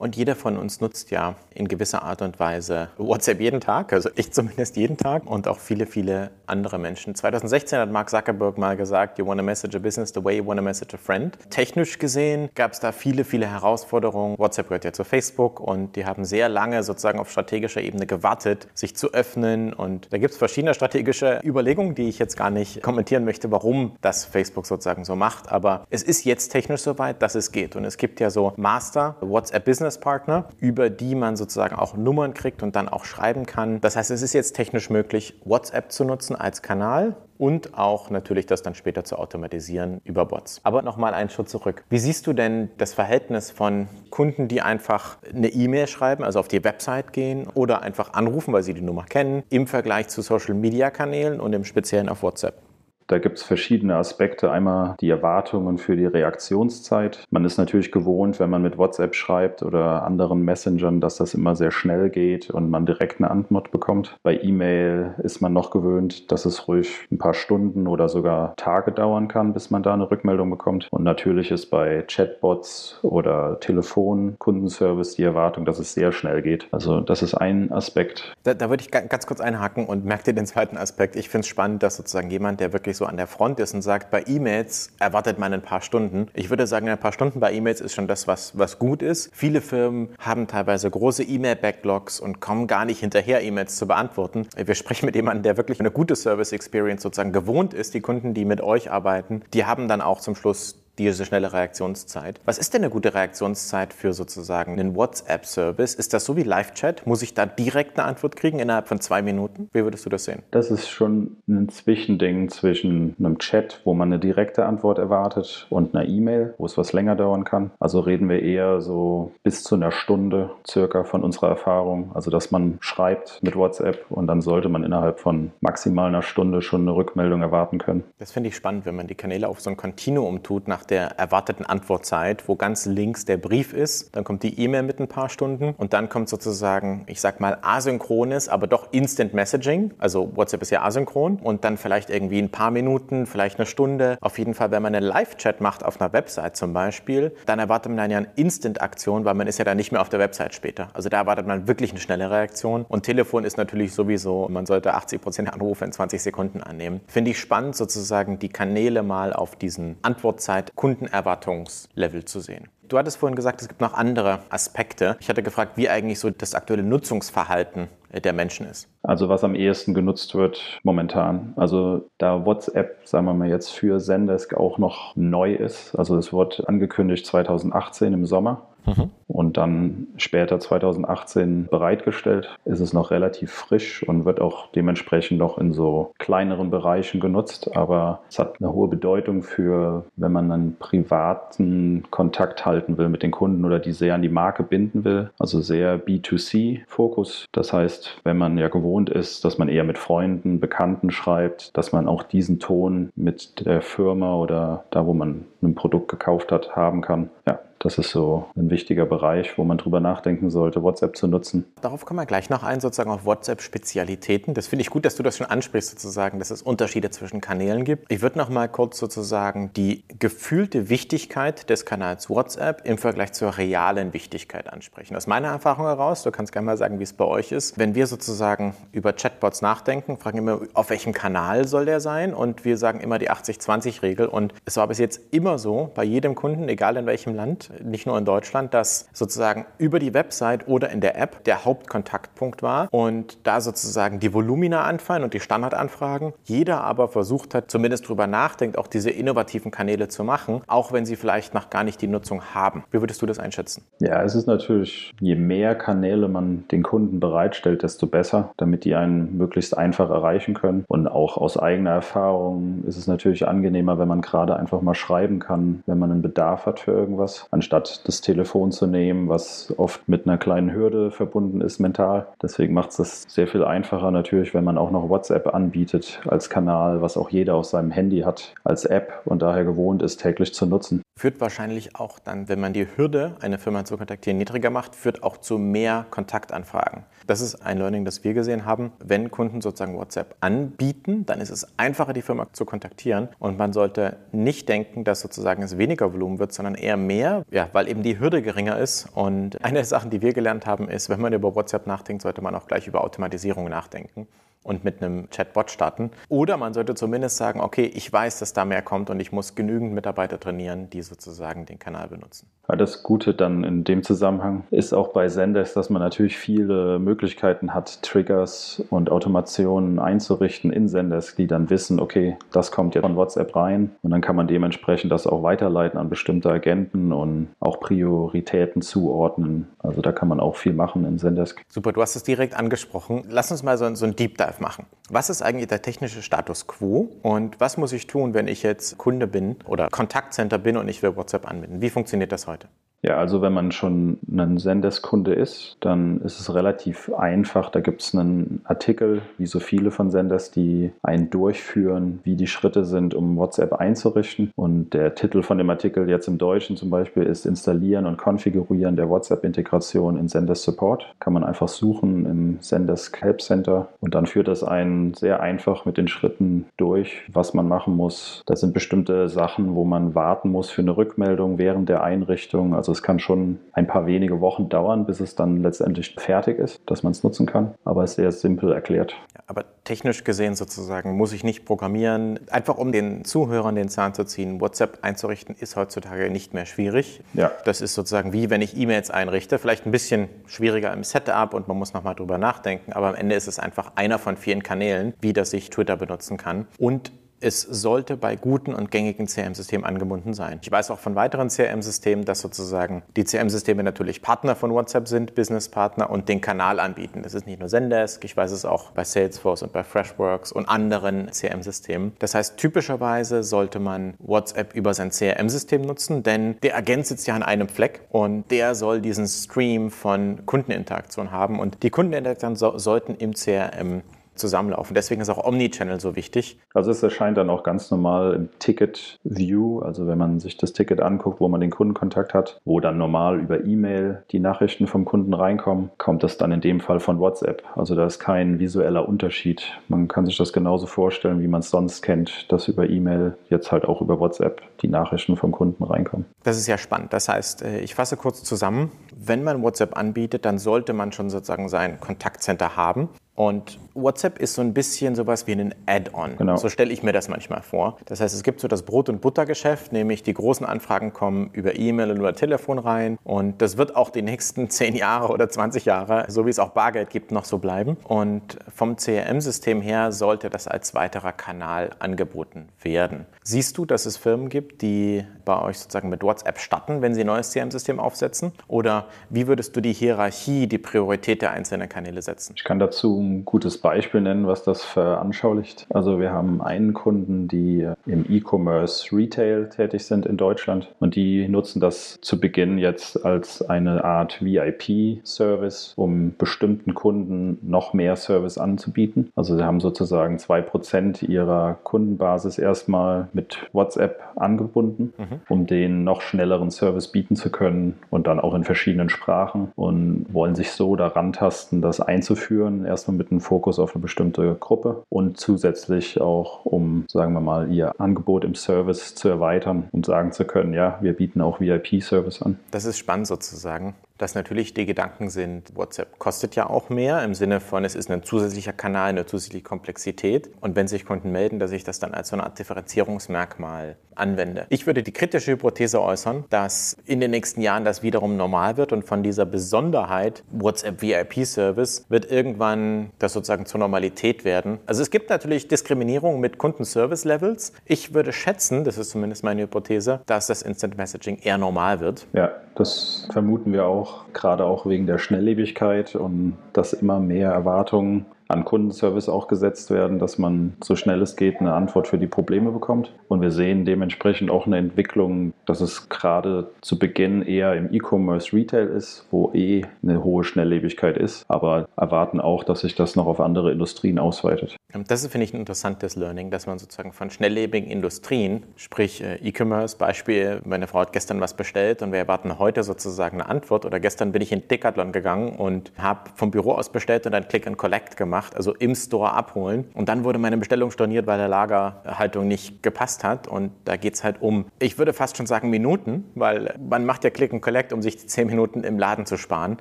Und 0.00 0.16
jeder 0.16 0.34
von 0.34 0.56
uns 0.56 0.80
nutzt 0.80 1.10
ja 1.10 1.34
in 1.54 1.68
gewisser 1.68 2.02
Art 2.02 2.22
und 2.22 2.40
Weise 2.40 2.88
WhatsApp 2.96 3.38
jeden 3.38 3.60
Tag, 3.60 3.92
also 3.92 4.08
ich 4.14 4.32
zumindest 4.32 4.76
jeden 4.76 4.96
Tag 4.96 5.26
und 5.26 5.46
auch 5.46 5.58
viele, 5.58 5.84
viele 5.84 6.30
andere 6.46 6.78
Menschen. 6.78 7.14
2016 7.14 7.78
hat 7.78 7.92
Mark 7.92 8.08
Zuckerberg 8.08 8.56
mal 8.56 8.78
gesagt, 8.78 9.18
you 9.18 9.26
want 9.26 9.38
to 9.38 9.44
message 9.44 9.76
a 9.76 9.78
business 9.78 10.10
the 10.14 10.24
way 10.24 10.38
you 10.38 10.46
want 10.46 10.56
to 10.56 10.64
message 10.64 10.94
a 10.94 10.96
friend. 10.96 11.36
Technisch 11.50 11.98
gesehen 11.98 12.48
gab 12.54 12.72
es 12.72 12.80
da 12.80 12.92
viele, 12.92 13.24
viele 13.24 13.46
Herausforderungen. 13.46 14.38
WhatsApp 14.38 14.68
gehört 14.68 14.86
ja 14.86 14.94
zu 14.94 15.04
Facebook 15.04 15.60
und 15.60 15.96
die 15.96 16.06
haben 16.06 16.24
sehr 16.24 16.48
lange 16.48 16.82
sozusagen 16.82 17.18
auf 17.18 17.30
strategischer 17.30 17.82
Ebene 17.82 18.06
gewartet, 18.06 18.68
sich 18.72 18.96
zu 18.96 19.12
öffnen. 19.12 19.74
Und 19.74 20.10
da 20.14 20.16
gibt 20.16 20.32
es 20.32 20.38
verschiedene 20.38 20.72
strategische 20.72 21.40
Überlegungen, 21.44 21.94
die 21.94 22.08
ich 22.08 22.18
jetzt 22.18 22.38
gar 22.38 22.48
nicht 22.48 22.82
kommentieren 22.82 23.26
möchte, 23.26 23.50
warum 23.50 23.96
das 24.00 24.24
Facebook 24.24 24.64
sozusagen 24.64 25.04
so 25.04 25.14
macht. 25.14 25.52
Aber 25.52 25.86
es 25.90 26.02
ist 26.02 26.24
jetzt 26.24 26.48
technisch 26.48 26.80
soweit, 26.80 27.20
dass 27.20 27.34
es 27.34 27.52
geht. 27.52 27.76
Und 27.76 27.84
es 27.84 27.98
gibt 27.98 28.18
ja 28.18 28.30
so 28.30 28.54
Master 28.56 29.16
WhatsApp 29.20 29.66
Business 29.66 29.89
Businesspartner, 29.90 30.46
über 30.60 30.88
die 30.88 31.16
man 31.16 31.36
sozusagen 31.36 31.74
auch 31.74 31.96
Nummern 31.96 32.32
kriegt 32.32 32.62
und 32.62 32.76
dann 32.76 32.88
auch 32.88 33.04
schreiben 33.04 33.44
kann. 33.44 33.80
Das 33.80 33.96
heißt, 33.96 34.10
es 34.12 34.22
ist 34.22 34.32
jetzt 34.32 34.54
technisch 34.54 34.88
möglich, 34.88 35.34
WhatsApp 35.44 35.90
zu 35.90 36.04
nutzen 36.04 36.36
als 36.36 36.62
Kanal 36.62 37.16
und 37.38 37.76
auch 37.76 38.10
natürlich 38.10 38.46
das 38.46 38.62
dann 38.62 38.74
später 38.74 39.02
zu 39.02 39.16
automatisieren 39.18 40.00
über 40.04 40.26
Bots. 40.26 40.60
Aber 40.62 40.82
nochmal 40.82 41.14
einen 41.14 41.30
Schritt 41.30 41.48
zurück. 41.48 41.82
Wie 41.88 41.98
siehst 41.98 42.26
du 42.26 42.32
denn 42.32 42.70
das 42.78 42.94
Verhältnis 42.94 43.50
von 43.50 43.88
Kunden, 44.10 44.46
die 44.46 44.62
einfach 44.62 45.18
eine 45.34 45.48
E-Mail 45.48 45.88
schreiben, 45.88 46.22
also 46.22 46.38
auf 46.38 46.48
die 46.48 46.62
Website 46.62 47.12
gehen 47.12 47.48
oder 47.54 47.82
einfach 47.82 48.12
anrufen, 48.12 48.52
weil 48.52 48.62
sie 48.62 48.74
die 48.74 48.82
Nummer 48.82 49.04
kennen, 49.04 49.42
im 49.50 49.66
Vergleich 49.66 50.08
zu 50.08 50.22
Social-Media-Kanälen 50.22 51.40
und 51.40 51.52
im 51.52 51.64
Speziellen 51.64 52.08
auf 52.08 52.22
WhatsApp? 52.22 52.69
Da 53.10 53.18
gibt 53.18 53.38
es 53.38 53.42
verschiedene 53.42 53.96
Aspekte. 53.96 54.52
Einmal 54.52 54.94
die 55.00 55.10
Erwartungen 55.10 55.78
für 55.78 55.96
die 55.96 56.06
Reaktionszeit. 56.06 57.24
Man 57.30 57.44
ist 57.44 57.58
natürlich 57.58 57.90
gewohnt, 57.90 58.38
wenn 58.38 58.50
man 58.50 58.62
mit 58.62 58.78
WhatsApp 58.78 59.16
schreibt 59.16 59.64
oder 59.64 60.04
anderen 60.04 60.42
Messengern, 60.42 61.00
dass 61.00 61.16
das 61.16 61.34
immer 61.34 61.56
sehr 61.56 61.72
schnell 61.72 62.08
geht 62.08 62.50
und 62.50 62.70
man 62.70 62.86
direkt 62.86 63.18
eine 63.18 63.28
Antwort 63.28 63.72
bekommt. 63.72 64.16
Bei 64.22 64.40
E-Mail 64.40 65.16
ist 65.24 65.40
man 65.40 65.52
noch 65.52 65.72
gewöhnt, 65.72 66.30
dass 66.30 66.44
es 66.44 66.68
ruhig 66.68 67.08
ein 67.10 67.18
paar 67.18 67.34
Stunden 67.34 67.88
oder 67.88 68.08
sogar 68.08 68.54
Tage 68.54 68.92
dauern 68.92 69.26
kann, 69.26 69.54
bis 69.54 69.70
man 69.70 69.82
da 69.82 69.92
eine 69.92 70.08
Rückmeldung 70.08 70.48
bekommt. 70.48 70.86
Und 70.92 71.02
natürlich 71.02 71.50
ist 71.50 71.66
bei 71.66 72.04
Chatbots 72.06 73.00
oder 73.02 73.58
Telefon, 73.58 74.36
Kundenservice 74.38 75.16
die 75.16 75.24
Erwartung, 75.24 75.64
dass 75.64 75.80
es 75.80 75.94
sehr 75.94 76.12
schnell 76.12 76.42
geht. 76.42 76.68
Also 76.70 77.00
das 77.00 77.22
ist 77.22 77.34
ein 77.34 77.72
Aspekt. 77.72 78.32
Da, 78.44 78.54
da 78.54 78.70
würde 78.70 78.84
ich 78.84 78.92
ganz 78.92 79.26
kurz 79.26 79.40
einhaken 79.40 79.86
und 79.86 80.04
merke 80.04 80.26
dir 80.26 80.34
den 80.34 80.46
zweiten 80.46 80.76
Aspekt. 80.76 81.16
Ich 81.16 81.28
finde 81.28 81.40
es 81.40 81.48
spannend, 81.48 81.82
dass 81.82 81.96
sozusagen 81.96 82.30
jemand, 82.30 82.60
der 82.60 82.72
wirklich 82.72 82.99
so 83.00 83.06
an 83.06 83.16
der 83.16 83.26
Front 83.26 83.58
ist 83.58 83.74
und 83.74 83.82
sagt, 83.82 84.10
bei 84.10 84.22
E-Mails 84.26 84.92
erwartet 85.00 85.38
man 85.38 85.52
ein 85.52 85.62
paar 85.62 85.80
Stunden. 85.80 86.28
Ich 86.34 86.50
würde 86.50 86.66
sagen, 86.66 86.88
ein 86.88 86.98
paar 86.98 87.12
Stunden 87.12 87.40
bei 87.40 87.52
E-Mails 87.52 87.80
ist 87.80 87.94
schon 87.94 88.06
das, 88.06 88.28
was, 88.28 88.56
was 88.56 88.78
gut 88.78 89.00
ist. 89.02 89.30
Viele 89.32 89.62
Firmen 89.62 90.10
haben 90.18 90.46
teilweise 90.46 90.88
große 90.90 91.22
E-Mail-Backlogs 91.24 92.20
und 92.20 92.40
kommen 92.40 92.66
gar 92.66 92.84
nicht 92.84 93.00
hinterher, 93.00 93.42
E-Mails 93.42 93.76
zu 93.76 93.88
beantworten. 93.88 94.46
Wir 94.54 94.74
sprechen 94.74 95.06
mit 95.06 95.16
jemandem, 95.16 95.42
der 95.42 95.56
wirklich 95.56 95.80
eine 95.80 95.90
gute 95.90 96.14
Service-Experience 96.14 97.02
sozusagen 97.02 97.32
gewohnt 97.32 97.72
ist. 97.72 97.94
Die 97.94 98.00
Kunden, 98.02 98.34
die 98.34 98.44
mit 98.44 98.60
euch 98.60 98.90
arbeiten, 98.90 99.42
die 99.54 99.64
haben 99.64 99.88
dann 99.88 100.02
auch 100.02 100.20
zum 100.20 100.34
Schluss 100.34 100.76
diese 100.98 101.24
schnelle 101.24 101.52
Reaktionszeit. 101.52 102.40
Was 102.44 102.58
ist 102.58 102.74
denn 102.74 102.82
eine 102.82 102.90
gute 102.90 103.14
Reaktionszeit 103.14 103.92
für 103.92 104.12
sozusagen 104.12 104.72
einen 104.72 104.94
WhatsApp-Service? 104.94 105.94
Ist 105.94 106.12
das 106.12 106.24
so 106.24 106.36
wie 106.36 106.42
Live-Chat? 106.42 107.06
Muss 107.06 107.22
ich 107.22 107.34
da 107.34 107.46
direkt 107.46 107.98
eine 107.98 108.06
Antwort 108.06 108.36
kriegen 108.36 108.58
innerhalb 108.58 108.88
von 108.88 109.00
zwei 109.00 109.22
Minuten? 109.22 109.68
Wie 109.72 109.82
würdest 109.82 110.04
du 110.04 110.10
das 110.10 110.24
sehen? 110.24 110.42
Das 110.50 110.70
ist 110.70 110.88
schon 110.88 111.36
ein 111.48 111.68
Zwischending 111.68 112.48
zwischen 112.50 113.14
einem 113.18 113.38
Chat, 113.38 113.80
wo 113.84 113.94
man 113.94 114.08
eine 114.08 114.18
direkte 114.18 114.66
Antwort 114.66 114.98
erwartet, 114.98 115.66
und 115.70 115.94
einer 115.94 116.06
E-Mail, 116.06 116.54
wo 116.58 116.66
es 116.66 116.76
was 116.76 116.92
länger 116.92 117.16
dauern 117.16 117.44
kann. 117.44 117.70
Also 117.78 118.00
reden 118.00 118.28
wir 118.28 118.42
eher 118.42 118.80
so 118.80 119.32
bis 119.42 119.62
zu 119.62 119.74
einer 119.74 119.92
Stunde 119.92 120.50
circa 120.68 121.04
von 121.04 121.22
unserer 121.22 121.48
Erfahrung. 121.48 122.10
Also 122.14 122.30
dass 122.30 122.50
man 122.50 122.78
schreibt 122.80 123.40
mit 123.42 123.56
WhatsApp 123.56 124.04
und 124.10 124.26
dann 124.26 124.40
sollte 124.40 124.68
man 124.68 124.84
innerhalb 124.84 125.20
von 125.20 125.52
maximal 125.60 126.08
einer 126.08 126.22
Stunde 126.22 126.62
schon 126.62 126.82
eine 126.82 126.94
Rückmeldung 126.94 127.42
erwarten 127.42 127.78
können. 127.78 128.04
Das 128.18 128.32
finde 128.32 128.48
ich 128.48 128.56
spannend, 128.56 128.86
wenn 128.86 128.96
man 128.96 129.06
die 129.06 129.14
Kanäle 129.14 129.48
auf 129.48 129.60
so 129.60 129.70
ein 129.70 129.76
Kontinuum 129.76 130.42
tut 130.42 130.68
nach 130.68 130.84
der 130.90 131.18
erwarteten 131.18 131.64
Antwortzeit, 131.64 132.48
wo 132.48 132.56
ganz 132.56 132.86
links 132.86 133.24
der 133.24 133.36
Brief 133.36 133.72
ist, 133.72 134.14
dann 134.14 134.24
kommt 134.24 134.42
die 134.42 134.60
E-Mail 134.60 134.82
mit 134.82 135.00
ein 135.00 135.08
paar 135.08 135.28
Stunden 135.28 135.74
und 135.76 135.92
dann 135.92 136.08
kommt 136.08 136.28
sozusagen, 136.28 137.04
ich 137.06 137.20
sag 137.20 137.40
mal, 137.40 137.58
asynchrones, 137.62 138.48
aber 138.48 138.66
doch 138.66 138.92
Instant 138.92 139.34
Messaging. 139.34 139.92
Also 139.98 140.36
WhatsApp 140.36 140.62
ist 140.62 140.70
ja 140.70 140.82
asynchron 140.82 141.36
und 141.36 141.64
dann 141.64 141.76
vielleicht 141.76 142.10
irgendwie 142.10 142.38
ein 142.38 142.50
paar 142.50 142.70
Minuten, 142.70 143.26
vielleicht 143.26 143.58
eine 143.58 143.66
Stunde. 143.66 144.18
Auf 144.20 144.38
jeden 144.38 144.54
Fall, 144.54 144.70
wenn 144.70 144.82
man 144.82 144.94
einen 144.94 145.06
Live-Chat 145.06 145.60
macht 145.60 145.84
auf 145.84 146.00
einer 146.00 146.12
Website 146.12 146.56
zum 146.56 146.72
Beispiel, 146.72 147.34
dann 147.46 147.58
erwartet 147.58 147.90
man 147.90 147.98
dann 147.98 148.10
ja 148.10 148.18
eine 148.18 148.28
Instant-Aktion, 148.36 149.24
weil 149.24 149.34
man 149.34 149.46
ist 149.46 149.58
ja 149.58 149.64
dann 149.64 149.76
nicht 149.76 149.92
mehr 149.92 150.00
auf 150.00 150.08
der 150.08 150.18
Website 150.18 150.54
später. 150.54 150.88
Also 150.92 151.08
da 151.08 151.18
erwartet 151.18 151.46
man 151.46 151.68
wirklich 151.68 151.90
eine 151.90 152.00
schnelle 152.00 152.30
Reaktion. 152.30 152.84
Und 152.88 153.04
Telefon 153.04 153.44
ist 153.44 153.56
natürlich 153.56 153.94
sowieso, 153.94 154.48
man 154.48 154.66
sollte 154.66 154.94
80 154.94 155.20
Prozent 155.20 155.48
der 155.48 155.54
Anrufe 155.54 155.84
in 155.84 155.92
20 155.92 156.22
Sekunden 156.22 156.62
annehmen. 156.62 157.00
Finde 157.06 157.30
ich 157.30 157.38
spannend, 157.38 157.76
sozusagen 157.76 158.38
die 158.38 158.48
Kanäle 158.48 159.02
mal 159.02 159.32
auf 159.32 159.56
diesen 159.56 159.96
Antwortzeit 160.02 160.69
Kundenerwartungslevel 160.74 162.24
zu 162.24 162.40
sehen. 162.40 162.68
Du 162.88 162.98
hattest 162.98 163.18
vorhin 163.18 163.36
gesagt, 163.36 163.62
es 163.62 163.68
gibt 163.68 163.80
noch 163.80 163.94
andere 163.94 164.40
Aspekte. 164.50 165.16
Ich 165.20 165.28
hatte 165.28 165.44
gefragt, 165.44 165.76
wie 165.76 165.88
eigentlich 165.88 166.18
so 166.18 166.28
das 166.30 166.56
aktuelle 166.56 166.82
Nutzungsverhalten 166.82 167.86
der 168.12 168.32
Menschen 168.32 168.66
ist. 168.66 168.88
Also 169.04 169.28
was 169.28 169.44
am 169.44 169.54
ehesten 169.54 169.94
genutzt 169.94 170.34
wird 170.34 170.80
momentan. 170.82 171.52
Also 171.54 172.08
da 172.18 172.44
WhatsApp, 172.44 172.98
sagen 173.04 173.26
wir 173.26 173.34
mal 173.34 173.48
jetzt 173.48 173.70
für 173.70 174.00
Zendesk 174.00 174.54
auch 174.54 174.78
noch 174.78 175.14
neu 175.14 175.54
ist. 175.54 175.94
Also 175.94 176.16
es 176.16 176.32
wurde 176.32 176.68
angekündigt 176.68 177.26
2018 177.26 178.12
im 178.12 178.26
Sommer. 178.26 178.66
Mhm. 178.86 179.10
Und 179.30 179.56
dann 179.56 180.08
später 180.16 180.58
2018 180.58 181.68
bereitgestellt, 181.70 182.56
ist 182.64 182.80
es 182.80 182.92
noch 182.92 183.10
relativ 183.10 183.52
frisch 183.52 184.02
und 184.02 184.24
wird 184.24 184.40
auch 184.40 184.70
dementsprechend 184.72 185.38
noch 185.38 185.58
in 185.58 185.72
so 185.72 186.12
kleineren 186.18 186.70
Bereichen 186.70 187.20
genutzt. 187.20 187.76
Aber 187.76 188.20
es 188.28 188.38
hat 188.38 188.56
eine 188.60 188.72
hohe 188.72 188.88
Bedeutung 188.88 189.42
für, 189.42 190.04
wenn 190.16 190.32
man 190.32 190.50
einen 190.50 190.76
privaten 190.76 192.04
Kontakt 192.10 192.66
halten 192.66 192.98
will 192.98 193.08
mit 193.08 193.22
den 193.22 193.30
Kunden 193.30 193.64
oder 193.64 193.78
die 193.78 193.92
sehr 193.92 194.14
an 194.14 194.22
die 194.22 194.28
Marke 194.28 194.62
binden 194.62 195.04
will. 195.04 195.30
Also 195.38 195.60
sehr 195.60 196.04
B2C-Fokus. 196.04 197.46
Das 197.52 197.72
heißt, 197.72 198.20
wenn 198.24 198.36
man 198.36 198.58
ja 198.58 198.68
gewohnt 198.68 199.10
ist, 199.10 199.44
dass 199.44 199.58
man 199.58 199.68
eher 199.68 199.84
mit 199.84 199.98
Freunden, 199.98 200.60
Bekannten 200.60 201.10
schreibt, 201.10 201.76
dass 201.76 201.92
man 201.92 202.08
auch 202.08 202.24
diesen 202.24 202.58
Ton 202.58 203.10
mit 203.14 203.64
der 203.64 203.80
Firma 203.80 204.34
oder 204.34 204.84
da, 204.90 205.06
wo 205.06 205.14
man 205.14 205.44
ein 205.62 205.74
Produkt 205.74 206.08
gekauft 206.08 206.50
hat, 206.52 206.74
haben 206.74 207.00
kann. 207.00 207.30
Ja, 207.46 207.60
das 207.80 207.96
ist 207.98 208.10
so 208.10 208.44
ein 208.56 208.70
wichtiger 208.70 209.06
Bereich, 209.06 209.19
wo 209.56 209.64
man 209.64 209.78
drüber 209.78 210.00
nachdenken 210.00 210.50
sollte, 210.50 210.82
WhatsApp 210.82 211.16
zu 211.16 211.26
nutzen. 211.26 211.64
Darauf 211.80 212.04
kommen 212.04 212.18
wir 212.18 212.26
gleich 212.26 212.50
noch 212.50 212.62
ein, 212.62 212.80
sozusagen 212.80 213.10
auf 213.10 213.24
WhatsApp-Spezialitäten. 213.24 214.54
Das 214.54 214.66
finde 214.66 214.82
ich 214.82 214.90
gut, 214.90 215.04
dass 215.04 215.16
du 215.16 215.22
das 215.22 215.36
schon 215.36 215.46
ansprichst, 215.46 215.90
sozusagen, 215.90 216.38
dass 216.38 216.50
es 216.50 216.62
Unterschiede 216.62 217.10
zwischen 217.10 217.40
Kanälen 217.40 217.84
gibt. 217.84 218.10
Ich 218.10 218.22
würde 218.22 218.38
noch 218.38 218.48
mal 218.48 218.68
kurz 218.68 218.98
sozusagen 218.98 219.72
die 219.74 220.04
gefühlte 220.18 220.88
Wichtigkeit 220.88 221.68
des 221.68 221.84
Kanals 221.84 222.30
WhatsApp 222.30 222.86
im 222.86 222.98
Vergleich 222.98 223.32
zur 223.32 223.58
realen 223.58 224.12
Wichtigkeit 224.12 224.72
ansprechen. 224.72 225.16
Aus 225.16 225.26
meiner 225.26 225.48
Erfahrung 225.48 225.86
heraus, 225.86 226.22
du 226.22 226.30
kannst 226.30 226.52
gerne 226.52 226.66
mal 226.66 226.76
sagen, 226.76 226.98
wie 226.98 227.04
es 227.04 227.12
bei 227.12 227.24
euch 227.24 227.52
ist, 227.52 227.78
wenn 227.78 227.94
wir 227.94 228.06
sozusagen 228.06 228.74
über 228.92 229.12
Chatbots 229.12 229.62
nachdenken, 229.62 230.18
fragen 230.18 230.38
immer, 230.38 230.60
auf 230.74 230.90
welchem 230.90 231.12
Kanal 231.12 231.66
soll 231.66 231.84
der 231.84 232.00
sein? 232.00 232.32
Und 232.34 232.64
wir 232.64 232.76
sagen 232.76 233.00
immer 233.00 233.18
die 233.18 233.30
80-20-Regel. 233.30 234.26
Und 234.26 234.54
es 234.64 234.76
war 234.76 234.88
bis 234.88 234.98
jetzt 234.98 235.20
immer 235.30 235.58
so, 235.58 235.90
bei 235.94 236.04
jedem 236.04 236.34
Kunden, 236.34 236.68
egal 236.68 236.96
in 236.96 237.06
welchem 237.06 237.34
Land, 237.34 237.70
nicht 237.84 238.06
nur 238.06 238.16
in 238.16 238.24
Deutschland, 238.24 238.74
dass 238.74 239.08
sozusagen 239.12 239.66
über 239.78 239.98
die 239.98 240.14
Website 240.14 240.68
oder 240.68 240.90
in 240.90 241.00
der 241.00 241.18
App 241.18 241.44
der 241.44 241.64
Hauptkontaktpunkt 241.64 242.62
war 242.62 242.88
und 242.92 243.38
da 243.44 243.60
sozusagen 243.60 244.20
die 244.20 244.32
Volumina 244.32 244.84
anfallen 244.84 245.24
und 245.24 245.34
die 245.34 245.40
Standardanfragen. 245.40 246.32
Jeder 246.44 246.82
aber 246.82 247.08
versucht 247.08 247.54
hat, 247.54 247.70
zumindest 247.70 248.06
darüber 248.06 248.26
nachdenkt, 248.26 248.78
auch 248.78 248.86
diese 248.86 249.10
innovativen 249.10 249.70
Kanäle 249.70 250.08
zu 250.08 250.24
machen, 250.24 250.62
auch 250.66 250.92
wenn 250.92 251.06
sie 251.06 251.16
vielleicht 251.16 251.54
noch 251.54 251.70
gar 251.70 251.84
nicht 251.84 252.00
die 252.02 252.06
Nutzung 252.06 252.42
haben. 252.54 252.84
Wie 252.90 253.00
würdest 253.00 253.20
du 253.22 253.26
das 253.26 253.38
einschätzen? 253.38 253.84
Ja, 254.00 254.22
es 254.22 254.34
ist 254.34 254.46
natürlich, 254.46 255.12
je 255.20 255.34
mehr 255.34 255.74
Kanäle 255.74 256.28
man 256.28 256.64
den 256.70 256.82
Kunden 256.82 257.20
bereitstellt, 257.20 257.82
desto 257.82 258.06
besser, 258.06 258.52
damit 258.56 258.84
die 258.84 258.94
einen 258.94 259.36
möglichst 259.36 259.76
einfach 259.76 260.10
erreichen 260.10 260.54
können. 260.54 260.84
Und 260.88 261.08
auch 261.08 261.36
aus 261.36 261.56
eigener 261.56 261.90
Erfahrung 261.90 262.84
ist 262.86 262.96
es 262.96 263.06
natürlich 263.06 263.46
angenehmer, 263.46 263.98
wenn 263.98 264.08
man 264.08 264.20
gerade 264.20 264.56
einfach 264.56 264.80
mal 264.80 264.94
schreiben 264.94 265.38
kann, 265.38 265.82
wenn 265.86 265.98
man 265.98 266.10
einen 266.10 266.22
Bedarf 266.22 266.66
hat 266.66 266.80
für 266.80 266.92
irgendwas, 266.92 267.46
anstatt 267.50 268.02
das 268.06 268.20
Telefon 268.20 268.72
zu 268.72 268.86
nehmen, 268.86 268.99
was 269.28 269.72
oft 269.76 270.08
mit 270.08 270.26
einer 270.26 270.38
kleinen 270.38 270.72
Hürde 270.72 271.10
verbunden 271.10 271.60
ist 271.60 271.78
mental. 271.78 272.26
Deswegen 272.42 272.74
macht 272.74 272.90
es 272.90 272.96
das 272.96 273.22
sehr 273.28 273.46
viel 273.46 273.64
einfacher 273.64 274.10
natürlich, 274.10 274.54
wenn 274.54 274.64
man 274.64 274.78
auch 274.78 274.90
noch 274.90 275.08
WhatsApp 275.08 275.54
anbietet 275.54 276.20
als 276.26 276.50
Kanal, 276.50 277.02
was 277.02 277.16
auch 277.16 277.30
jeder 277.30 277.54
auf 277.54 277.66
seinem 277.66 277.90
Handy 277.90 278.20
hat 278.20 278.54
als 278.64 278.84
App 278.84 279.22
und 279.24 279.42
daher 279.42 279.64
gewohnt 279.64 280.02
ist, 280.02 280.18
täglich 280.18 280.54
zu 280.54 280.66
nutzen. 280.66 281.02
Führt 281.18 281.40
wahrscheinlich 281.40 281.96
auch 281.96 282.18
dann, 282.18 282.48
wenn 282.48 282.60
man 282.60 282.72
die 282.72 282.86
Hürde, 282.96 283.36
eine 283.40 283.58
Firma 283.58 283.84
zu 283.84 283.98
kontaktieren, 283.98 284.38
niedriger 284.38 284.70
macht, 284.70 284.94
führt 284.96 285.22
auch 285.22 285.36
zu 285.36 285.58
mehr 285.58 286.06
Kontaktanfragen. 286.10 287.04
Das 287.30 287.40
ist 287.40 287.64
ein 287.64 287.78
Learning, 287.78 288.04
das 288.04 288.24
wir 288.24 288.34
gesehen 288.34 288.64
haben. 288.64 288.90
Wenn 288.98 289.30
Kunden 289.30 289.60
sozusagen 289.60 289.96
WhatsApp 289.96 290.34
anbieten, 290.40 291.26
dann 291.26 291.40
ist 291.40 291.50
es 291.50 291.64
einfacher, 291.76 292.12
die 292.12 292.22
Firma 292.22 292.48
zu 292.52 292.64
kontaktieren. 292.64 293.28
Und 293.38 293.56
man 293.56 293.72
sollte 293.72 294.16
nicht 294.32 294.68
denken, 294.68 295.04
dass 295.04 295.20
sozusagen 295.20 295.62
es 295.62 295.78
weniger 295.78 296.12
Volumen 296.12 296.40
wird, 296.40 296.52
sondern 296.52 296.74
eher 296.74 296.96
mehr, 296.96 297.44
ja, 297.52 297.68
weil 297.72 297.86
eben 297.86 298.02
die 298.02 298.18
Hürde 298.18 298.42
geringer 298.42 298.80
ist. 298.80 299.06
Und 299.14 299.64
eine 299.64 299.74
der 299.74 299.84
Sachen, 299.84 300.10
die 300.10 300.22
wir 300.22 300.32
gelernt 300.32 300.66
haben, 300.66 300.88
ist, 300.88 301.08
wenn 301.08 301.20
man 301.20 301.32
über 301.32 301.54
WhatsApp 301.54 301.86
nachdenkt, 301.86 302.22
sollte 302.22 302.42
man 302.42 302.52
auch 302.56 302.66
gleich 302.66 302.88
über 302.88 303.04
Automatisierung 303.04 303.68
nachdenken 303.68 304.26
und 304.62 304.84
mit 304.84 305.02
einem 305.02 305.28
Chatbot 305.30 305.70
starten. 305.70 306.10
Oder 306.28 306.56
man 306.56 306.74
sollte 306.74 306.94
zumindest 306.94 307.36
sagen, 307.36 307.60
okay, 307.60 307.84
ich 307.86 308.12
weiß, 308.12 308.38
dass 308.40 308.52
da 308.52 308.64
mehr 308.64 308.82
kommt 308.82 309.10
und 309.10 309.20
ich 309.20 309.32
muss 309.32 309.54
genügend 309.54 309.92
Mitarbeiter 309.92 310.38
trainieren, 310.38 310.90
die 310.90 311.02
sozusagen 311.02 311.64
den 311.64 311.78
Kanal 311.78 312.08
benutzen. 312.08 312.48
Ja, 312.68 312.76
das 312.76 313.02
Gute 313.02 313.34
dann 313.34 313.64
in 313.64 313.84
dem 313.84 314.02
Zusammenhang 314.02 314.64
ist 314.70 314.92
auch 314.92 315.08
bei 315.08 315.28
Zendesk, 315.28 315.74
dass 315.74 315.90
man 315.90 316.02
natürlich 316.02 316.36
viele 316.36 316.98
Möglichkeiten 316.98 317.74
hat, 317.74 318.02
Triggers 318.02 318.82
und 318.90 319.10
Automationen 319.10 319.98
einzurichten 319.98 320.72
in 320.72 320.88
Zendesk, 320.88 321.36
die 321.36 321.46
dann 321.46 321.70
wissen, 321.70 321.98
okay, 321.98 322.36
das 322.52 322.70
kommt 322.70 322.94
ja 322.94 323.00
von 323.00 323.16
WhatsApp 323.16 323.56
rein 323.56 323.90
und 324.02 324.10
dann 324.10 324.20
kann 324.20 324.36
man 324.36 324.46
dementsprechend 324.46 325.10
das 325.10 325.26
auch 325.26 325.42
weiterleiten 325.42 325.98
an 325.98 326.10
bestimmte 326.10 326.50
Agenten 326.50 327.12
und 327.12 327.48
auch 327.60 327.80
Prioritäten 327.80 328.82
zuordnen. 328.82 329.68
Also 329.78 330.00
da 330.02 330.12
kann 330.12 330.28
man 330.28 330.38
auch 330.38 330.56
viel 330.56 330.74
machen 330.74 331.04
in 331.06 331.18
Zendesk. 331.18 331.62
Super, 331.68 331.92
du 331.92 332.02
hast 332.02 332.14
es 332.14 332.22
direkt 332.22 332.54
angesprochen. 332.54 333.24
Lass 333.28 333.50
uns 333.50 333.62
mal 333.62 333.78
so, 333.78 333.92
so 333.94 334.04
ein 334.04 334.14
Deep 334.14 334.38
Dive 334.38 334.49
Dive 334.50 334.62
machen. 334.62 334.86
Was 335.08 335.30
ist 335.30 335.42
eigentlich 335.42 335.68
der 335.68 335.82
technische 335.82 336.22
Status 336.22 336.66
quo 336.66 337.10
und 337.22 337.60
was 337.60 337.76
muss 337.76 337.92
ich 337.92 338.06
tun, 338.06 338.34
wenn 338.34 338.48
ich 338.48 338.62
jetzt 338.62 338.98
Kunde 338.98 339.26
bin 339.26 339.56
oder 339.64 339.88
Kontaktcenter 339.88 340.58
bin 340.58 340.76
und 340.76 340.88
ich 340.88 341.02
will 341.02 341.16
WhatsApp 341.16 341.48
anbinden? 341.48 341.80
Wie 341.80 341.90
funktioniert 341.90 342.32
das 342.32 342.46
heute? 342.46 342.68
Ja, 343.02 343.16
also 343.16 343.40
wenn 343.40 343.54
man 343.54 343.72
schon 343.72 344.18
ein 344.30 344.58
Senderskunde 344.58 345.32
ist, 345.32 345.78
dann 345.80 346.20
ist 346.20 346.38
es 346.38 346.54
relativ 346.54 347.10
einfach. 347.14 347.70
Da 347.70 347.80
gibt 347.80 348.02
es 348.02 348.14
einen 348.14 348.60
Artikel, 348.64 349.22
wie 349.38 349.46
so 349.46 349.58
viele 349.58 349.90
von 349.90 350.10
Senders, 350.10 350.50
die 350.50 350.92
einen 351.02 351.30
durchführen, 351.30 352.20
wie 352.24 352.36
die 352.36 352.46
Schritte 352.46 352.84
sind, 352.84 353.14
um 353.14 353.36
WhatsApp 353.36 353.72
einzurichten. 353.72 354.52
Und 354.54 354.92
der 354.92 355.14
Titel 355.14 355.42
von 355.42 355.56
dem 355.56 355.70
Artikel 355.70 356.10
jetzt 356.10 356.28
im 356.28 356.36
Deutschen 356.36 356.76
zum 356.76 356.90
Beispiel 356.90 357.22
ist 357.22 357.46
Installieren 357.46 358.04
und 358.04 358.18
Konfigurieren 358.18 358.96
der 358.96 359.08
WhatsApp-Integration 359.08 360.18
in 360.18 360.28
Senders 360.28 360.62
Support. 360.62 361.14
Kann 361.20 361.32
man 361.32 361.42
einfach 361.44 361.68
suchen 361.68 362.26
im 362.26 362.58
Senders 362.60 363.10
Help 363.18 363.40
Center 363.40 363.88
und 364.00 364.14
dann 364.14 364.26
führt 364.26 364.48
das 364.48 364.62
einen 364.62 365.14
sehr 365.14 365.40
einfach 365.40 365.86
mit 365.86 365.96
den 365.96 366.08
Schritten 366.08 366.66
durch, 366.76 367.22
was 367.32 367.54
man 367.54 367.66
machen 367.66 367.96
muss. 367.96 368.42
Das 368.44 368.60
sind 368.60 368.74
bestimmte 368.74 369.30
Sachen, 369.30 369.74
wo 369.74 369.84
man 369.84 370.14
warten 370.14 370.50
muss 370.50 370.68
für 370.68 370.82
eine 370.82 370.96
Rückmeldung 370.96 371.56
während 371.56 371.88
der 371.88 372.02
Einrichtung. 372.02 372.74
Also 372.74 372.89
also 372.90 372.98
es 372.98 373.04
kann 373.04 373.20
schon 373.20 373.60
ein 373.72 373.86
paar 373.86 374.06
wenige 374.06 374.40
Wochen 374.40 374.68
dauern, 374.68 375.06
bis 375.06 375.20
es 375.20 375.36
dann 375.36 375.62
letztendlich 375.62 376.16
fertig 376.18 376.58
ist, 376.58 376.80
dass 376.86 377.04
man 377.04 377.12
es 377.12 377.22
nutzen 377.22 377.46
kann. 377.46 377.74
Aber 377.84 378.02
es 378.02 378.10
ist 378.10 378.16
sehr 378.16 378.32
simpel 378.32 378.72
erklärt. 378.72 379.14
Ja, 379.32 379.44
aber 379.46 379.64
technisch 379.84 380.24
gesehen 380.24 380.56
sozusagen 380.56 381.16
muss 381.16 381.32
ich 381.32 381.44
nicht 381.44 381.64
programmieren. 381.64 382.40
Einfach 382.50 382.78
um 382.78 382.90
den 382.90 383.24
Zuhörern 383.24 383.76
den 383.76 383.88
Zahn 383.88 384.12
zu 384.12 384.24
ziehen, 384.24 384.60
WhatsApp 384.60 384.98
einzurichten 385.02 385.54
ist 385.56 385.76
heutzutage 385.76 386.30
nicht 386.30 386.52
mehr 386.52 386.66
schwierig. 386.66 387.22
Ja. 387.32 387.52
Das 387.64 387.80
ist 387.80 387.94
sozusagen 387.94 388.32
wie 388.32 388.50
wenn 388.50 388.60
ich 388.60 388.76
E-Mails 388.76 389.12
einrichte. 389.12 389.60
Vielleicht 389.60 389.86
ein 389.86 389.92
bisschen 389.92 390.28
schwieriger 390.46 390.92
im 390.92 391.04
Setup 391.04 391.54
und 391.54 391.68
man 391.68 391.78
muss 391.78 391.92
nochmal 391.92 392.16
drüber 392.16 392.38
nachdenken. 392.38 392.92
Aber 392.92 393.10
am 393.10 393.14
Ende 393.14 393.36
ist 393.36 393.46
es 393.46 393.60
einfach 393.60 393.92
einer 393.94 394.18
von 394.18 394.36
vielen 394.36 394.64
Kanälen, 394.64 395.14
wie 395.20 395.32
das 395.32 395.52
ich 395.52 395.70
Twitter 395.70 395.96
benutzen 395.96 396.38
kann. 396.38 396.66
Und 396.76 397.12
es 397.40 397.62
sollte 397.62 398.16
bei 398.16 398.36
guten 398.36 398.74
und 398.74 398.90
gängigen 398.90 399.26
CRM-Systemen 399.26 399.84
angebunden 399.84 400.34
sein. 400.34 400.58
Ich 400.62 400.70
weiß 400.70 400.90
auch 400.90 400.98
von 400.98 401.14
weiteren 401.14 401.48
CRM-Systemen, 401.48 402.24
dass 402.24 402.40
sozusagen 402.40 403.02
die 403.16 403.24
CRM-Systeme 403.24 403.82
natürlich 403.82 404.22
Partner 404.22 404.54
von 404.54 404.72
WhatsApp 404.72 405.08
sind, 405.08 405.34
Business-Partner 405.34 406.10
und 406.10 406.28
den 406.28 406.40
Kanal 406.40 406.80
anbieten. 406.80 407.22
Das 407.22 407.34
ist 407.34 407.46
nicht 407.46 407.60
nur 407.60 407.68
Zendesk, 407.68 408.24
ich 408.24 408.36
weiß 408.36 408.52
es 408.52 408.64
auch 408.64 408.90
bei 408.90 409.04
Salesforce 409.04 409.62
und 409.62 409.72
bei 409.72 409.82
Freshworks 409.82 410.52
und 410.52 410.68
anderen 410.68 411.30
CRM-Systemen. 411.30 412.12
Das 412.18 412.34
heißt, 412.34 412.56
typischerweise 412.58 413.42
sollte 413.42 413.78
man 413.78 414.14
WhatsApp 414.18 414.74
über 414.74 414.92
sein 414.92 415.10
CRM-System 415.10 415.82
nutzen, 415.82 416.22
denn 416.22 416.58
der 416.62 416.76
Agent 416.76 417.06
sitzt 417.06 417.26
ja 417.26 417.34
an 417.34 417.42
einem 417.42 417.68
Fleck 417.68 418.02
und 418.10 418.50
der 418.50 418.74
soll 418.74 419.00
diesen 419.00 419.26
Stream 419.26 419.90
von 419.90 420.44
Kundeninteraktion 420.44 421.30
haben 421.30 421.58
und 421.58 421.82
die 421.82 421.90
Kundeninteraktion 421.90 422.56
so 422.56 422.76
sollten 422.76 423.14
im 423.14 423.34
CRM 423.34 424.02
zusammenlaufen. 424.34 424.94
Deswegen 424.94 425.20
ist 425.20 425.28
auch 425.28 425.44
Omnichannel 425.44 426.00
so 426.00 426.16
wichtig. 426.16 426.58
Also 426.74 426.90
es 426.90 427.02
erscheint 427.02 427.36
dann 427.36 427.50
auch 427.50 427.62
ganz 427.62 427.90
normal 427.90 428.34
im 428.34 428.48
Ticket 428.58 429.18
View, 429.24 429.80
also 429.80 430.06
wenn 430.06 430.18
man 430.18 430.40
sich 430.40 430.56
das 430.56 430.72
Ticket 430.72 431.00
anguckt, 431.00 431.40
wo 431.40 431.48
man 431.48 431.60
den 431.60 431.70
Kundenkontakt 431.70 432.34
hat, 432.34 432.60
wo 432.64 432.80
dann 432.80 432.98
normal 432.98 433.38
über 433.40 433.64
E-Mail 433.64 434.22
die 434.30 434.40
Nachrichten 434.40 434.86
vom 434.86 435.04
Kunden 435.04 435.34
reinkommen, 435.34 435.90
kommt 435.98 436.22
das 436.22 436.38
dann 436.38 436.52
in 436.52 436.60
dem 436.60 436.80
Fall 436.80 437.00
von 437.00 437.18
WhatsApp. 437.18 437.62
Also 437.74 437.94
da 437.94 438.06
ist 438.06 438.18
kein 438.18 438.58
visueller 438.58 439.08
Unterschied. 439.08 439.62
Man 439.88 440.08
kann 440.08 440.26
sich 440.26 440.36
das 440.36 440.52
genauso 440.52 440.86
vorstellen, 440.86 441.42
wie 441.42 441.48
man 441.48 441.60
es 441.60 441.70
sonst 441.70 442.02
kennt, 442.02 442.50
dass 442.50 442.68
über 442.68 442.88
E-Mail 442.88 443.36
jetzt 443.48 443.72
halt 443.72 443.84
auch 443.84 444.00
über 444.00 444.18
WhatsApp 444.18 444.62
die 444.80 444.88
Nachrichten 444.88 445.36
vom 445.36 445.52
Kunden 445.52 445.84
reinkommen. 445.84 446.26
Das 446.42 446.56
ist 446.56 446.66
ja 446.66 446.78
spannend. 446.78 447.12
Das 447.12 447.28
heißt, 447.28 447.62
äh, 447.62 447.80
ich 447.80 447.94
fasse 447.94 448.16
kurz 448.16 448.42
zusammen. 448.42 448.90
Wenn 449.16 449.44
man 449.44 449.62
WhatsApp 449.62 449.96
anbietet, 449.96 450.44
dann 450.44 450.58
sollte 450.58 450.92
man 450.92 451.12
schon 451.12 451.30
sozusagen 451.30 451.68
sein 451.68 452.00
Kontaktcenter 452.00 452.76
haben. 452.76 453.08
Und 453.40 453.78
WhatsApp 453.94 454.38
ist 454.38 454.52
so 454.52 454.60
ein 454.60 454.74
bisschen 454.74 455.14
sowas 455.14 455.46
wie 455.46 455.52
ein 455.52 455.74
Add-on. 455.86 456.36
Genau. 456.36 456.58
So 456.58 456.68
stelle 456.68 456.92
ich 456.92 457.02
mir 457.02 457.14
das 457.14 457.28
manchmal 457.30 457.62
vor. 457.62 457.96
Das 458.04 458.20
heißt, 458.20 458.34
es 458.34 458.42
gibt 458.42 458.60
so 458.60 458.68
das 458.68 458.82
Brot- 458.82 459.08
und 459.08 459.22
Buttergeschäft, 459.22 459.94
nämlich 459.94 460.22
die 460.22 460.34
großen 460.34 460.66
Anfragen 460.66 461.14
kommen 461.14 461.48
über 461.54 461.74
E-Mail 461.74 462.10
und 462.10 462.18
über 462.18 462.34
Telefon 462.34 462.78
rein. 462.78 463.16
Und 463.24 463.62
das 463.62 463.78
wird 463.78 463.96
auch 463.96 464.10
die 464.10 464.20
nächsten 464.20 464.68
10 464.70 464.94
Jahre 464.94 465.32
oder 465.32 465.48
20 465.48 465.86
Jahre, 465.86 466.26
so 466.28 466.44
wie 466.44 466.50
es 466.50 466.58
auch 466.58 466.72
Bargeld 466.72 467.08
gibt, 467.08 467.32
noch 467.32 467.46
so 467.46 467.56
bleiben. 467.56 467.96
Und 468.04 468.58
vom 468.74 468.96
CRM-System 468.96 469.80
her 469.80 470.12
sollte 470.12 470.50
das 470.50 470.68
als 470.68 470.94
weiterer 470.94 471.32
Kanal 471.32 471.92
angeboten 471.98 472.68
werden. 472.82 473.24
Siehst 473.42 473.78
du, 473.78 473.86
dass 473.86 474.04
es 474.04 474.18
Firmen 474.18 474.50
gibt, 474.50 474.82
die 474.82 475.24
bei 475.46 475.62
euch 475.62 475.78
sozusagen 475.78 476.10
mit 476.10 476.22
WhatsApp 476.22 476.58
starten, 476.58 477.00
wenn 477.00 477.14
sie 477.14 477.22
ein 477.22 477.26
neues 477.28 477.52
CRM-System 477.52 478.00
aufsetzen? 478.00 478.52
Oder 478.68 479.06
wie 479.30 479.46
würdest 479.46 479.74
du 479.74 479.80
die 479.80 479.94
Hierarchie, 479.94 480.66
die 480.66 480.76
Priorität 480.76 481.40
der 481.40 481.52
einzelnen 481.52 481.88
Kanäle 481.88 482.20
setzen? 482.20 482.52
Ich 482.54 482.64
kann 482.64 482.78
dazu 482.78 483.29
ein 483.30 483.44
gutes 483.44 483.78
Beispiel 483.78 484.20
nennen, 484.20 484.46
was 484.46 484.62
das 484.64 484.82
veranschaulicht. 484.84 485.86
Also 485.90 486.20
wir 486.20 486.32
haben 486.32 486.60
einen 486.60 486.92
Kunden, 486.92 487.48
die 487.48 487.88
im 488.06 488.24
E-Commerce 488.28 489.16
Retail 489.16 489.68
tätig 489.68 490.04
sind 490.04 490.26
in 490.26 490.36
Deutschland 490.36 490.92
und 490.98 491.14
die 491.14 491.48
nutzen 491.48 491.80
das 491.80 492.18
zu 492.20 492.40
Beginn 492.40 492.78
jetzt 492.78 493.24
als 493.24 493.62
eine 493.62 494.04
Art 494.04 494.42
VIP-Service, 494.42 495.94
um 495.96 496.34
bestimmten 496.36 496.94
Kunden 496.94 497.58
noch 497.62 497.94
mehr 497.94 498.16
Service 498.16 498.58
anzubieten. 498.58 499.30
Also 499.36 499.56
sie 499.56 499.64
haben 499.64 499.80
sozusagen 499.80 500.38
zwei 500.38 500.60
Prozent 500.60 501.22
ihrer 501.22 501.78
Kundenbasis 501.84 502.58
erstmal 502.58 503.28
mit 503.32 503.68
WhatsApp 503.72 504.20
angebunden, 504.36 505.12
mhm. 505.16 505.40
um 505.48 505.66
den 505.66 506.04
noch 506.04 506.22
schnelleren 506.22 506.70
Service 506.70 507.08
bieten 507.08 507.36
zu 507.36 507.50
können 507.50 507.98
und 508.10 508.26
dann 508.26 508.40
auch 508.40 508.54
in 508.54 508.64
verschiedenen 508.64 509.08
Sprachen 509.08 509.72
und 509.76 510.26
wollen 510.32 510.54
sich 510.54 510.72
so 510.72 510.96
daran 510.96 511.32
tasten, 511.32 511.82
das 511.82 512.00
einzuführen, 512.00 512.84
erstmal 512.84 513.19
mit 513.20 513.30
einem 513.30 513.40
Fokus 513.40 513.78
auf 513.78 513.94
eine 513.94 514.02
bestimmte 514.02 514.56
Gruppe 514.58 515.02
und 515.10 515.38
zusätzlich 515.38 516.20
auch, 516.20 516.64
um, 516.64 517.04
sagen 517.08 517.34
wir 517.34 517.40
mal, 517.40 517.70
ihr 517.70 517.92
Angebot 518.00 518.44
im 518.44 518.54
Service 518.54 519.14
zu 519.14 519.28
erweitern 519.28 519.88
und 519.92 520.06
sagen 520.06 520.32
zu 520.32 520.44
können, 520.46 520.72
ja, 520.72 520.98
wir 521.02 521.12
bieten 521.12 521.42
auch 521.42 521.60
VIP-Service 521.60 522.40
an. 522.40 522.58
Das 522.70 522.86
ist 522.86 522.98
spannend 522.98 523.26
sozusagen 523.26 523.94
dass 524.20 524.34
natürlich 524.34 524.74
die 524.74 524.86
Gedanken 524.86 525.30
sind, 525.30 525.74
WhatsApp 525.74 526.18
kostet 526.18 526.56
ja 526.56 526.68
auch 526.68 526.90
mehr 526.90 527.22
im 527.24 527.34
Sinne 527.34 527.60
von, 527.60 527.84
es 527.84 527.94
ist 527.94 528.10
ein 528.10 528.22
zusätzlicher 528.22 528.72
Kanal, 528.72 529.10
eine 529.10 529.26
zusätzliche 529.26 529.64
Komplexität. 529.64 530.50
Und 530.60 530.76
wenn 530.76 530.88
sich 530.88 531.04
Kunden 531.04 531.32
melden, 531.32 531.58
dass 531.58 531.72
ich 531.72 531.84
das 531.84 531.98
dann 531.98 532.12
als 532.12 532.28
so 532.28 532.36
eine 532.36 532.44
Art 532.44 532.58
Differenzierungsmerkmal 532.58 533.96
anwende. 534.14 534.66
Ich 534.68 534.86
würde 534.86 535.02
die 535.02 535.12
kritische 535.12 535.52
Hypothese 535.52 536.00
äußern, 536.02 536.44
dass 536.50 536.96
in 537.06 537.20
den 537.20 537.30
nächsten 537.30 537.62
Jahren 537.62 537.84
das 537.84 538.02
wiederum 538.02 538.36
normal 538.36 538.76
wird 538.76 538.92
und 538.92 539.04
von 539.04 539.22
dieser 539.22 539.46
Besonderheit 539.46 540.44
WhatsApp 540.50 541.00
VIP 541.00 541.46
Service 541.46 542.04
wird 542.08 542.30
irgendwann 542.30 543.10
das 543.18 543.32
sozusagen 543.32 543.66
zur 543.66 543.80
Normalität 543.80 544.44
werden. 544.44 544.78
Also 544.86 545.02
es 545.02 545.10
gibt 545.10 545.30
natürlich 545.30 545.68
Diskriminierung 545.68 546.40
mit 546.40 546.58
Kundenservice 546.58 547.24
Levels. 547.24 547.72
Ich 547.86 548.12
würde 548.14 548.32
schätzen, 548.32 548.84
das 548.84 548.98
ist 548.98 549.10
zumindest 549.10 549.42
meine 549.42 549.62
Hypothese, 549.62 550.20
dass 550.26 550.46
das 550.46 550.62
Instant 550.62 550.98
Messaging 550.98 551.38
eher 551.38 551.56
normal 551.56 552.00
wird. 552.00 552.26
Ja, 552.32 552.52
das 552.80 553.26
vermuten 553.30 553.72
wir 553.72 553.84
auch, 553.84 554.24
gerade 554.32 554.64
auch 554.64 554.86
wegen 554.86 555.06
der 555.06 555.18
Schnelllebigkeit 555.18 556.16
und 556.16 556.56
dass 556.72 556.94
immer 556.94 557.20
mehr 557.20 557.50
Erwartungen 557.50 558.24
an 558.50 558.64
Kundenservice 558.64 559.28
auch 559.28 559.48
gesetzt 559.48 559.90
werden, 559.90 560.18
dass 560.18 560.38
man 560.38 560.74
so 560.82 560.96
schnell 560.96 561.22
es 561.22 561.36
geht 561.36 561.60
eine 561.60 561.74
Antwort 561.74 562.08
für 562.08 562.18
die 562.18 562.26
Probleme 562.26 562.70
bekommt. 562.70 563.12
Und 563.28 563.40
wir 563.40 563.50
sehen 563.50 563.84
dementsprechend 563.84 564.50
auch 564.50 564.66
eine 564.66 564.78
Entwicklung, 564.78 565.52
dass 565.66 565.80
es 565.80 566.08
gerade 566.08 566.70
zu 566.80 566.98
Beginn 566.98 567.42
eher 567.42 567.74
im 567.74 567.92
E-Commerce 567.92 568.52
Retail 568.52 568.86
ist, 568.88 569.26
wo 569.30 569.52
eh 569.54 569.84
eine 570.02 570.22
hohe 570.22 570.44
Schnelllebigkeit 570.44 571.16
ist, 571.16 571.44
aber 571.48 571.88
erwarten 571.96 572.40
auch, 572.40 572.64
dass 572.64 572.80
sich 572.80 572.94
das 572.94 573.16
noch 573.16 573.26
auf 573.26 573.40
andere 573.40 573.72
Industrien 573.72 574.18
ausweitet. 574.18 574.76
Das 575.06 575.22
ist, 575.22 575.30
finde 575.30 575.44
ich, 575.44 575.54
ein 575.54 575.60
interessantes 575.60 576.16
Learning, 576.16 576.50
dass 576.50 576.66
man 576.66 576.78
sozusagen 576.78 577.12
von 577.12 577.30
schnelllebigen 577.30 577.88
Industrien, 577.88 578.64
sprich 578.76 579.22
äh, 579.22 579.36
E-Commerce, 579.36 579.96
Beispiel, 579.96 580.60
meine 580.64 580.88
Frau 580.88 581.00
hat 581.00 581.12
gestern 581.12 581.40
was 581.40 581.54
bestellt 581.54 582.02
und 582.02 582.10
wir 582.12 582.18
erwarten 582.18 582.58
heute 582.58 582.82
sozusagen 582.82 583.40
eine 583.40 583.48
Antwort 583.48 583.84
oder 583.84 584.00
gestern 584.00 584.32
bin 584.32 584.42
ich 584.42 584.50
in 584.50 584.66
Decathlon 584.66 585.12
gegangen 585.12 585.56
und 585.56 585.92
habe 585.96 586.30
vom 586.34 586.50
Büro 586.50 586.72
aus 586.72 586.88
bestellt 586.90 587.26
und 587.26 587.32
dann 587.32 587.46
Click 587.46 587.66
and 587.66 587.78
Collect 587.78 588.16
gemacht, 588.40 588.56
also 588.56 588.74
im 588.74 588.94
Store 588.94 589.32
abholen 589.32 589.84
und 589.94 590.08
dann 590.08 590.24
wurde 590.24 590.38
meine 590.38 590.56
Bestellung 590.56 590.90
storniert, 590.90 591.26
weil 591.26 591.38
der 591.38 591.48
Lagerhaltung 591.48 592.48
nicht 592.48 592.82
gepasst 592.82 593.24
hat 593.24 593.46
und 593.46 593.72
da 593.84 593.96
geht 593.96 594.14
es 594.14 594.24
halt 594.24 594.40
um, 594.40 594.66
ich 594.78 594.98
würde 594.98 595.12
fast 595.12 595.36
schon 595.36 595.46
sagen 595.46 595.70
Minuten, 595.70 596.24
weil 596.34 596.74
man 596.88 597.04
macht 597.04 597.24
ja 597.24 597.30
Click 597.30 597.52
and 597.52 597.62
Collect, 597.62 597.92
um 597.92 598.02
sich 598.02 598.16
die 598.16 598.26
zehn 598.26 598.46
Minuten 598.46 598.82
im 598.82 598.98
Laden 598.98 599.26
zu 599.26 599.36
sparen, 599.36 599.76